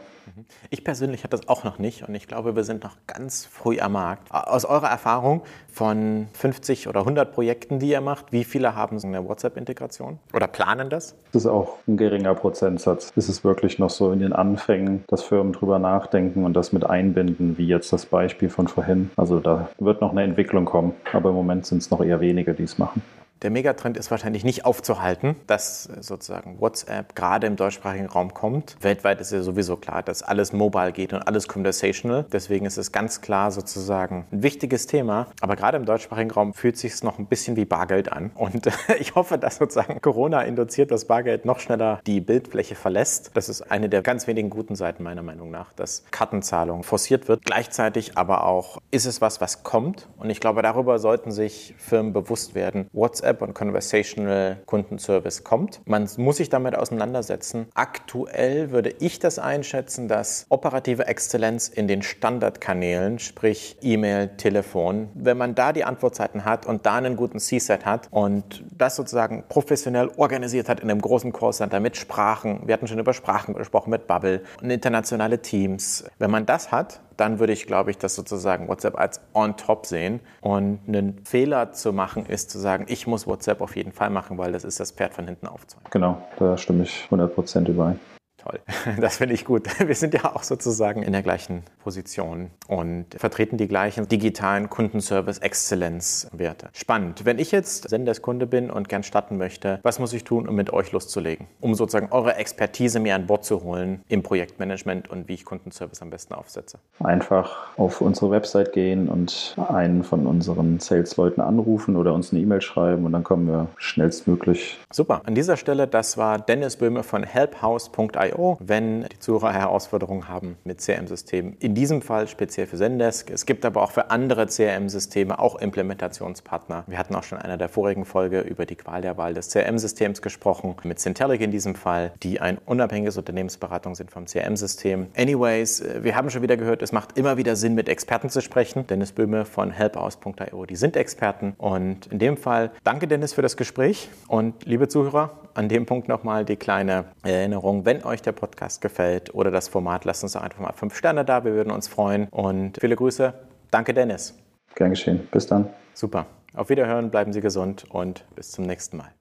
Ich 0.70 0.84
persönlich 0.84 1.24
hatte 1.24 1.38
das 1.38 1.48
auch 1.48 1.64
noch 1.64 1.80
nicht 1.80 2.08
und 2.08 2.16
ich 2.16 2.28
glaube, 2.28 2.56
wir 2.56 2.64
sind 2.64 2.84
noch 2.84 2.96
ganz 3.08 3.46
früh 3.46 3.80
am 3.80 3.94
Markt. 3.94 4.32
Aus 4.32 4.66
eurer 4.66 4.88
Erfahrung 4.88 5.44
von 5.72 6.28
50 6.34 6.88
oder 6.88 7.02
100 7.02 7.32
Projekten, 7.32 7.80
die 7.80 7.90
ihr 7.90 8.02
macht, 8.02 8.32
wie 8.32 8.44
viele 8.44 8.76
haben 8.76 9.00
so 9.00 9.08
eine 9.08 9.28
WhatsApp-Integration 9.28 10.20
oder 10.34 10.48
planen 10.48 10.90
das? 10.90 11.16
Das 11.32 11.44
ist 11.44 11.48
auch 11.50 11.78
ein 11.88 11.98
geringer 11.98 12.36
Prozentsatz. 12.36 13.12
Es 13.16 13.30
ist 13.30 13.44
wirklich 13.44 13.80
noch 13.80 13.90
so 13.90 14.12
in 14.12 14.20
den 14.20 14.34
Anfängen, 14.34 15.04
dass 15.08 15.24
Firmen 15.24 15.54
drüber 15.54 15.80
nachdenken 15.80 16.46
und 16.46 16.54
das 16.54 16.74
mit 16.74 16.86
einbinden, 16.86 17.58
wie 17.58 17.68
jetzt 17.68 17.94
das 17.94 18.06
Beispiel 18.06 18.50
von 18.50 18.68
vorhin. 18.68 19.12
Also 19.16 19.40
da 19.40 19.70
wird 19.80 20.02
noch 20.02 20.12
eine 20.12 20.24
Entwicklung 20.24 20.66
kommen, 20.66 20.94
aber 21.12 21.30
im 21.30 21.36
Moment 21.36 21.66
sind 21.66 21.80
es 21.80 21.92
noch 21.92 22.02
eher 22.04 22.20
wenige, 22.20 22.54
die 22.54 22.64
es 22.64 22.78
machen. 22.78 23.02
Der 23.44 23.52
Megatrend 23.52 23.98
ist 23.98 24.10
wahrscheinlich 24.10 24.46
nicht 24.46 24.64
aufzuhalten, 24.64 25.36
dass 25.48 25.84
sozusagen 26.00 26.62
WhatsApp 26.62 27.14
gerade 27.14 27.46
im 27.46 27.58
deutschsprachigen 27.58 28.06
Raum 28.06 28.34
kommt. 28.34 28.78
Weltweit 28.80 29.20
ist 29.20 29.34
ja 29.34 29.42
sowieso 29.42 29.76
klar, 29.76 30.02
dass 30.02 30.24
alles 30.24 30.54
mobile 30.54 30.94
geht 30.94 31.12
und 31.12 31.22
alles 31.28 31.50
conversational. 31.50 32.26
Deswegen 32.32 32.66
ist 32.66 32.78
es 32.78 32.94
ganz 32.94 33.20
klar 33.20 33.52
sozusagen 33.52 34.26
ein 34.32 34.44
wichtiges 34.44 34.88
Thema. 34.88 35.28
Aber 35.42 35.58
gerade 35.58 35.76
im 35.76 35.84
deutschsprachigen 35.84 36.32
Raum 36.32 36.54
fühlt 36.54 36.78
sich 36.78 36.94
es 36.94 37.04
noch 37.04 37.20
ein 37.20 37.26
bisschen 37.26 37.58
wie 37.58 37.66
Bargeld 37.66 38.14
an. 38.14 38.32
Und 38.36 38.70
ich 39.00 39.14
hoffe, 39.16 39.38
dass 39.38 39.58
sozusagen 39.58 40.00
Corona 40.00 40.44
induziert, 40.44 40.92
dass 40.92 41.04
Bargeld 41.04 41.44
noch 41.44 41.60
schneller 41.60 42.00
die 42.08 42.22
Bildfläche 42.22 42.76
verlässt. 42.76 43.32
Das 43.34 43.50
ist 43.50 43.70
eine 43.70 43.90
der 43.90 44.04
ganz 44.04 44.26
wenigen 44.26 44.50
guten 44.50 44.76
Seiten 44.76 45.04
meiner 45.04 45.22
Meinung 45.22 45.52
nach, 45.52 45.74
dass 45.74 46.06
Kartenzahlung 46.12 46.84
forciert 46.84 47.28
wird. 47.28 47.44
Gleichzeitig 47.44 48.18
aber 48.18 48.46
auch 48.46 48.78
ist 48.90 49.06
es 49.06 49.20
was, 49.20 49.42
was 49.42 49.64
kommt. 49.64 50.08
Und 50.18 50.30
ich 50.30 50.40
glaube, 50.40 50.62
darüber 50.62 50.98
sollten 50.98 51.34
sich 51.34 51.76
Firmen 51.78 52.14
bewusst 52.14 52.56
werden. 52.56 52.88
WhatsApp 52.94 53.33
WhatsApp 53.34 53.42
und 53.42 53.54
Conversational 53.54 54.58
Kundenservice 54.66 55.44
kommt. 55.44 55.82
Man 55.86 56.08
muss 56.18 56.38
sich 56.38 56.50
damit 56.50 56.76
auseinandersetzen. 56.76 57.68
Aktuell 57.74 58.72
würde 58.72 58.94
ich 59.00 59.20
das 59.20 59.40
einschätzen, 59.40 60.08
dass 60.08 60.46
operative 60.50 61.08
Exzellenz 61.08 61.68
in 61.68 61.88
den 61.88 62.02
Standardkanälen, 62.02 63.20
sprich 63.20 63.78
E-Mail, 63.82 64.30
Telefon, 64.38 65.10
wenn 65.14 65.38
man 65.38 65.56
da 65.56 65.74
die 65.74 65.84
Antwortzeiten 65.84 66.46
hat 66.46 66.66
und 66.66 66.86
da 66.86 66.96
einen 66.96 67.16
guten 67.16 67.40
C-Set 67.40 67.86
hat 67.86 68.08
und 68.12 68.64
das 68.78 68.96
sozusagen 68.96 69.44
professionell 69.50 70.10
organisiert 70.18 70.70
hat 70.70 70.80
in 70.80 70.90
einem 70.90 71.02
großen 71.02 71.32
Callcenter 71.32 71.80
mit 71.80 71.98
Sprachen, 71.98 72.62
wir 72.66 72.74
hatten 72.74 72.88
schon 72.88 73.00
über 73.00 73.14
Sprachen 73.14 73.54
gesprochen, 73.56 73.90
mit 73.90 74.08
Bubble 74.08 74.42
und 74.62 74.70
internationale 74.70 75.42
Teams. 75.42 76.06
Wenn 76.20 76.32
man 76.32 76.46
das 76.46 76.72
hat, 76.72 77.02
dann 77.18 77.40
würde 77.40 77.54
ich, 77.54 77.68
glaube 77.68 77.92
ich, 77.92 77.98
das 77.98 78.16
sozusagen 78.16 78.68
WhatsApp 78.68 78.98
als 78.98 79.22
on 79.34 79.58
top 79.58 79.86
sehen. 79.86 80.20
Und 80.42 80.80
einen 80.88 81.24
Fehler 81.26 81.72
zu 81.72 81.94
machen 81.94 82.26
ist 82.26 82.50
zu 82.50 82.60
sagen, 82.60 82.86
ich 82.88 83.08
muss 83.08 83.28
WhatsApp 83.28 83.62
auf 83.62 83.76
jeden 83.76 83.92
Fall 83.92 84.10
machen, 84.10 84.38
weil 84.38 84.52
das 84.52 84.64
ist 84.64 84.80
das 84.80 84.92
Pferd 84.92 85.14
von 85.14 85.26
hinten 85.28 85.48
aufzäumen. 85.48 85.86
Genau, 85.92 86.22
da 86.38 86.58
stimme 86.58 86.84
ich 86.84 87.08
100% 87.10 87.70
überein. 87.70 88.00
Toll, 88.44 88.60
das 89.00 89.18
finde 89.18 89.36
ich 89.36 89.46
gut. 89.46 89.68
Wir 89.80 89.96
sind 89.96 90.14
ja 90.14 90.36
auch 90.36 90.44
sozusagen 90.44 91.02
in 91.02 91.14
der 91.14 91.24
gleichen 91.24 91.64
Position 91.82 92.50
und 92.68 93.06
vertreten 93.16 93.58
die 93.58 93.70
gleichen 93.70 94.08
digitalen 94.08 94.70
Kundenservice-Exzellenz-Werte. 94.70 96.68
Spannend. 96.74 97.26
Wenn 97.26 97.40
ich 97.40 97.52
jetzt 97.52 97.90
Senderskunde 97.90 98.46
bin 98.46 98.70
und 98.70 98.90
gern 98.90 99.04
starten 99.04 99.38
möchte, 99.38 99.80
was 99.84 100.00
muss 100.00 100.12
ich 100.12 100.26
tun, 100.26 100.50
um 100.50 100.56
mit 100.56 100.74
euch 100.74 100.92
loszulegen? 100.92 101.48
Um 101.62 101.74
sozusagen 101.74 102.10
eure 102.12 102.36
Expertise 102.36 103.00
mir 103.00 103.16
an 103.16 103.28
Bord 103.28 103.46
zu 103.46 103.64
holen 103.64 104.02
im 104.10 104.24
Projektmanagement 104.24 105.10
und 105.10 105.30
wie 105.30 105.36
ich 105.36 105.46
Kundenservice 105.46 106.02
am 106.02 106.10
besten 106.10 106.34
aufsetze? 106.34 106.80
Einfach 107.00 107.78
auf 107.78 108.02
unsere 108.02 108.30
Website 108.32 108.74
gehen 108.74 109.08
und 109.08 109.56
einen 109.70 110.04
von 110.04 110.28
unseren 110.28 110.82
Sales-Leuten 110.82 111.40
anrufen 111.40 111.96
oder 111.96 112.14
uns 112.14 112.34
eine 112.34 112.42
E-Mail 112.42 112.62
schreiben 112.62 113.06
und 113.06 113.14
dann 113.14 113.24
kommen 113.24 113.48
wir 113.48 113.68
schnellstmöglich. 113.78 114.80
Super. 114.92 115.22
An 115.26 115.36
dieser 115.36 115.56
Stelle, 115.56 115.88
das 115.88 116.18
war 116.18 116.40
Dennis 116.40 116.76
Böhme 116.76 117.04
von 117.04 117.24
helphouse.io 117.24 118.33
CIO, 118.34 118.58
wenn 118.60 119.04
die 119.04 119.20
Zuhörer 119.20 119.54
Herausforderungen 119.54 120.28
haben 120.28 120.58
mit 120.64 120.80
CRM-Systemen. 120.82 121.58
In 121.60 121.76
diesem 121.76 122.02
Fall 122.02 122.28
speziell 122.28 122.68
für 122.68 122.78
Zendesk. 122.78 123.30
Es 123.30 123.46
gibt 123.46 123.66
aber 123.66 123.82
auch 123.82 123.92
für 123.92 124.10
andere 124.12 124.48
CRM-Systeme 124.48 125.40
auch 125.40 125.56
Implementationspartner. 125.56 126.84
Wir 126.88 126.98
hatten 126.98 127.16
auch 127.16 127.24
schon 127.24 127.38
in 127.38 127.46
einer 127.46 127.58
der 127.58 127.70
vorigen 127.70 128.06
Folge 128.06 128.42
über 128.42 128.66
die 128.66 128.76
Qual 128.76 129.02
der 129.02 129.18
Wahl 129.18 129.34
des 129.34 129.50
CRM-Systems 129.50 130.22
gesprochen, 130.22 130.76
mit 130.84 131.00
Centelic 131.00 131.42
in 131.42 131.52
diesem 131.52 131.76
Fall, 131.76 132.12
die 132.24 132.40
ein 132.42 132.58
unabhängiges 132.66 133.18
Unternehmensberatung 133.18 133.96
sind 133.96 134.12
vom 134.12 134.26
CRM-System. 134.26 135.08
Anyways, 135.16 135.84
wir 136.02 136.16
haben 136.16 136.30
schon 136.30 136.42
wieder 136.42 136.58
gehört, 136.58 136.82
es 136.82 136.92
macht 136.92 137.18
immer 137.18 137.38
wieder 137.38 137.56
Sinn, 137.56 137.76
mit 137.76 137.90
Experten 137.90 138.30
zu 138.30 138.42
sprechen. 138.42 138.88
Dennis 138.88 139.12
Böhme 139.12 139.46
von 139.46 139.72
helpaus.io, 139.72 140.66
die 140.66 140.76
sind 140.76 140.96
Experten. 140.96 141.54
Und 141.58 142.08
in 142.08 142.20
dem 142.20 142.38
Fall 142.38 142.72
danke 142.84 143.08
Dennis 143.08 143.34
für 143.34 143.42
das 143.42 143.58
Gespräch 143.58 144.10
und 144.28 144.66
liebe 144.66 144.88
Zuhörer, 144.88 145.32
an 145.54 145.70
dem 145.70 145.86
Punkt 145.86 146.08
nochmal 146.08 146.46
die 146.46 146.56
kleine 146.56 147.06
Erinnerung, 147.22 147.86
wenn 147.86 148.04
euch 148.04 148.23
der 148.26 148.32
Podcast 148.32 148.82
gefällt 148.82 149.34
oder 149.34 149.52
das 149.52 149.68
Format, 149.68 150.06
lasst 150.06 150.24
uns 150.24 150.36
einfach 150.36 150.60
mal 150.60 150.74
fünf 150.74 150.96
Sterne 150.96 151.26
da. 151.26 151.46
Wir 151.46 151.54
würden 151.54 151.72
uns 151.72 151.88
freuen. 151.88 152.28
Und 152.30 152.78
viele 152.80 152.96
Grüße. 152.96 153.34
Danke, 153.72 153.94
Dennis. 153.94 154.38
Gern 154.76 154.92
geschehen. 154.92 155.28
Bis 155.32 155.48
dann. 155.48 155.70
Super. 155.94 156.26
Auf 156.56 156.70
Wiederhören, 156.70 157.10
bleiben 157.10 157.34
Sie 157.34 157.42
gesund 157.42 157.86
und 157.90 158.26
bis 158.36 158.52
zum 158.52 158.66
nächsten 158.66 158.98
Mal. 158.98 159.12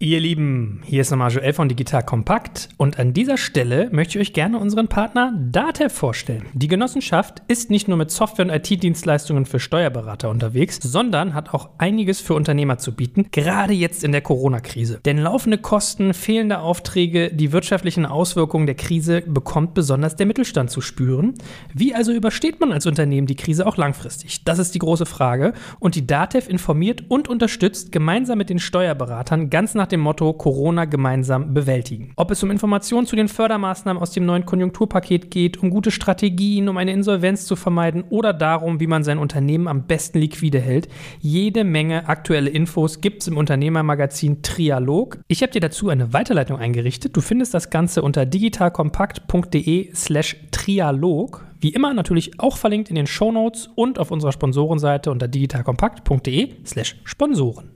Ihr 0.00 0.20
Lieben, 0.20 0.80
hier 0.84 1.00
ist 1.00 1.10
nochmal 1.10 1.32
Joel 1.32 1.52
von 1.52 1.68
Digital 1.68 2.04
Kompakt 2.04 2.68
und 2.76 3.00
an 3.00 3.12
dieser 3.12 3.36
Stelle 3.36 3.88
möchte 3.90 4.16
ich 4.16 4.28
euch 4.28 4.32
gerne 4.32 4.60
unseren 4.60 4.86
Partner 4.86 5.34
Datev 5.36 5.92
vorstellen. 5.92 6.46
Die 6.52 6.68
Genossenschaft 6.68 7.42
ist 7.48 7.68
nicht 7.68 7.88
nur 7.88 7.96
mit 7.96 8.12
Software- 8.12 8.44
und 8.44 8.52
IT-Dienstleistungen 8.52 9.44
für 9.44 9.58
Steuerberater 9.58 10.30
unterwegs, 10.30 10.78
sondern 10.80 11.34
hat 11.34 11.52
auch 11.52 11.70
einiges 11.78 12.20
für 12.20 12.34
Unternehmer 12.34 12.78
zu 12.78 12.94
bieten, 12.94 13.26
gerade 13.32 13.72
jetzt 13.72 14.04
in 14.04 14.12
der 14.12 14.20
Corona-Krise. 14.20 15.00
Denn 15.04 15.18
laufende 15.18 15.58
Kosten, 15.58 16.14
fehlende 16.14 16.60
Aufträge, 16.60 17.34
die 17.34 17.50
wirtschaftlichen 17.50 18.06
Auswirkungen 18.06 18.66
der 18.66 18.76
Krise 18.76 19.22
bekommt 19.22 19.74
besonders 19.74 20.14
der 20.14 20.26
Mittelstand 20.26 20.70
zu 20.70 20.80
spüren. 20.80 21.34
Wie 21.74 21.92
also 21.92 22.12
übersteht 22.12 22.60
man 22.60 22.70
als 22.70 22.86
Unternehmen 22.86 23.26
die 23.26 23.34
Krise 23.34 23.66
auch 23.66 23.76
langfristig? 23.76 24.44
Das 24.44 24.60
ist 24.60 24.76
die 24.76 24.78
große 24.78 25.06
Frage 25.06 25.54
und 25.80 25.96
die 25.96 26.06
Datev 26.06 26.48
informiert 26.48 27.02
und 27.08 27.26
unterstützt 27.26 27.90
gemeinsam 27.90 28.38
mit 28.38 28.48
den 28.48 28.60
Steuerberatern 28.60 29.50
ganz 29.50 29.74
nach 29.74 29.87
dem 29.88 30.00
Motto 30.00 30.32
Corona 30.32 30.84
gemeinsam 30.84 31.54
bewältigen. 31.54 32.12
Ob 32.16 32.30
es 32.30 32.42
um 32.42 32.50
Informationen 32.50 33.06
zu 33.06 33.16
den 33.16 33.28
Fördermaßnahmen 33.28 34.02
aus 34.02 34.12
dem 34.12 34.26
neuen 34.26 34.46
Konjunkturpaket 34.46 35.30
geht, 35.30 35.56
um 35.58 35.70
gute 35.70 35.90
Strategien, 35.90 36.68
um 36.68 36.76
eine 36.76 36.92
Insolvenz 36.92 37.46
zu 37.46 37.56
vermeiden 37.56 38.04
oder 38.10 38.32
darum, 38.32 38.80
wie 38.80 38.86
man 38.86 39.04
sein 39.04 39.18
Unternehmen 39.18 39.68
am 39.68 39.84
besten 39.84 40.18
liquide 40.18 40.60
hält, 40.60 40.88
jede 41.20 41.64
Menge 41.64 42.08
aktuelle 42.08 42.50
Infos 42.50 43.00
gibt 43.00 43.22
es 43.22 43.28
im 43.28 43.36
Unternehmermagazin 43.36 44.42
Trialog. 44.42 45.18
Ich 45.28 45.42
habe 45.42 45.52
dir 45.52 45.60
dazu 45.60 45.88
eine 45.88 46.12
Weiterleitung 46.12 46.58
eingerichtet. 46.58 47.16
Du 47.16 47.20
findest 47.20 47.54
das 47.54 47.70
Ganze 47.70 48.02
unter 48.02 48.26
digitalkompakt.de 48.26 49.94
slash 49.94 50.36
Trialog. 50.50 51.44
Wie 51.60 51.70
immer 51.70 51.92
natürlich 51.92 52.38
auch 52.38 52.56
verlinkt 52.56 52.88
in 52.88 52.94
den 52.94 53.06
Show 53.06 53.32
Notes 53.32 53.68
und 53.74 53.98
auf 53.98 54.10
unserer 54.10 54.32
Sponsorenseite 54.32 55.10
unter 55.10 55.26
digitalkompakt.de 55.26 56.64
slash 56.64 56.96
Sponsoren. 57.04 57.70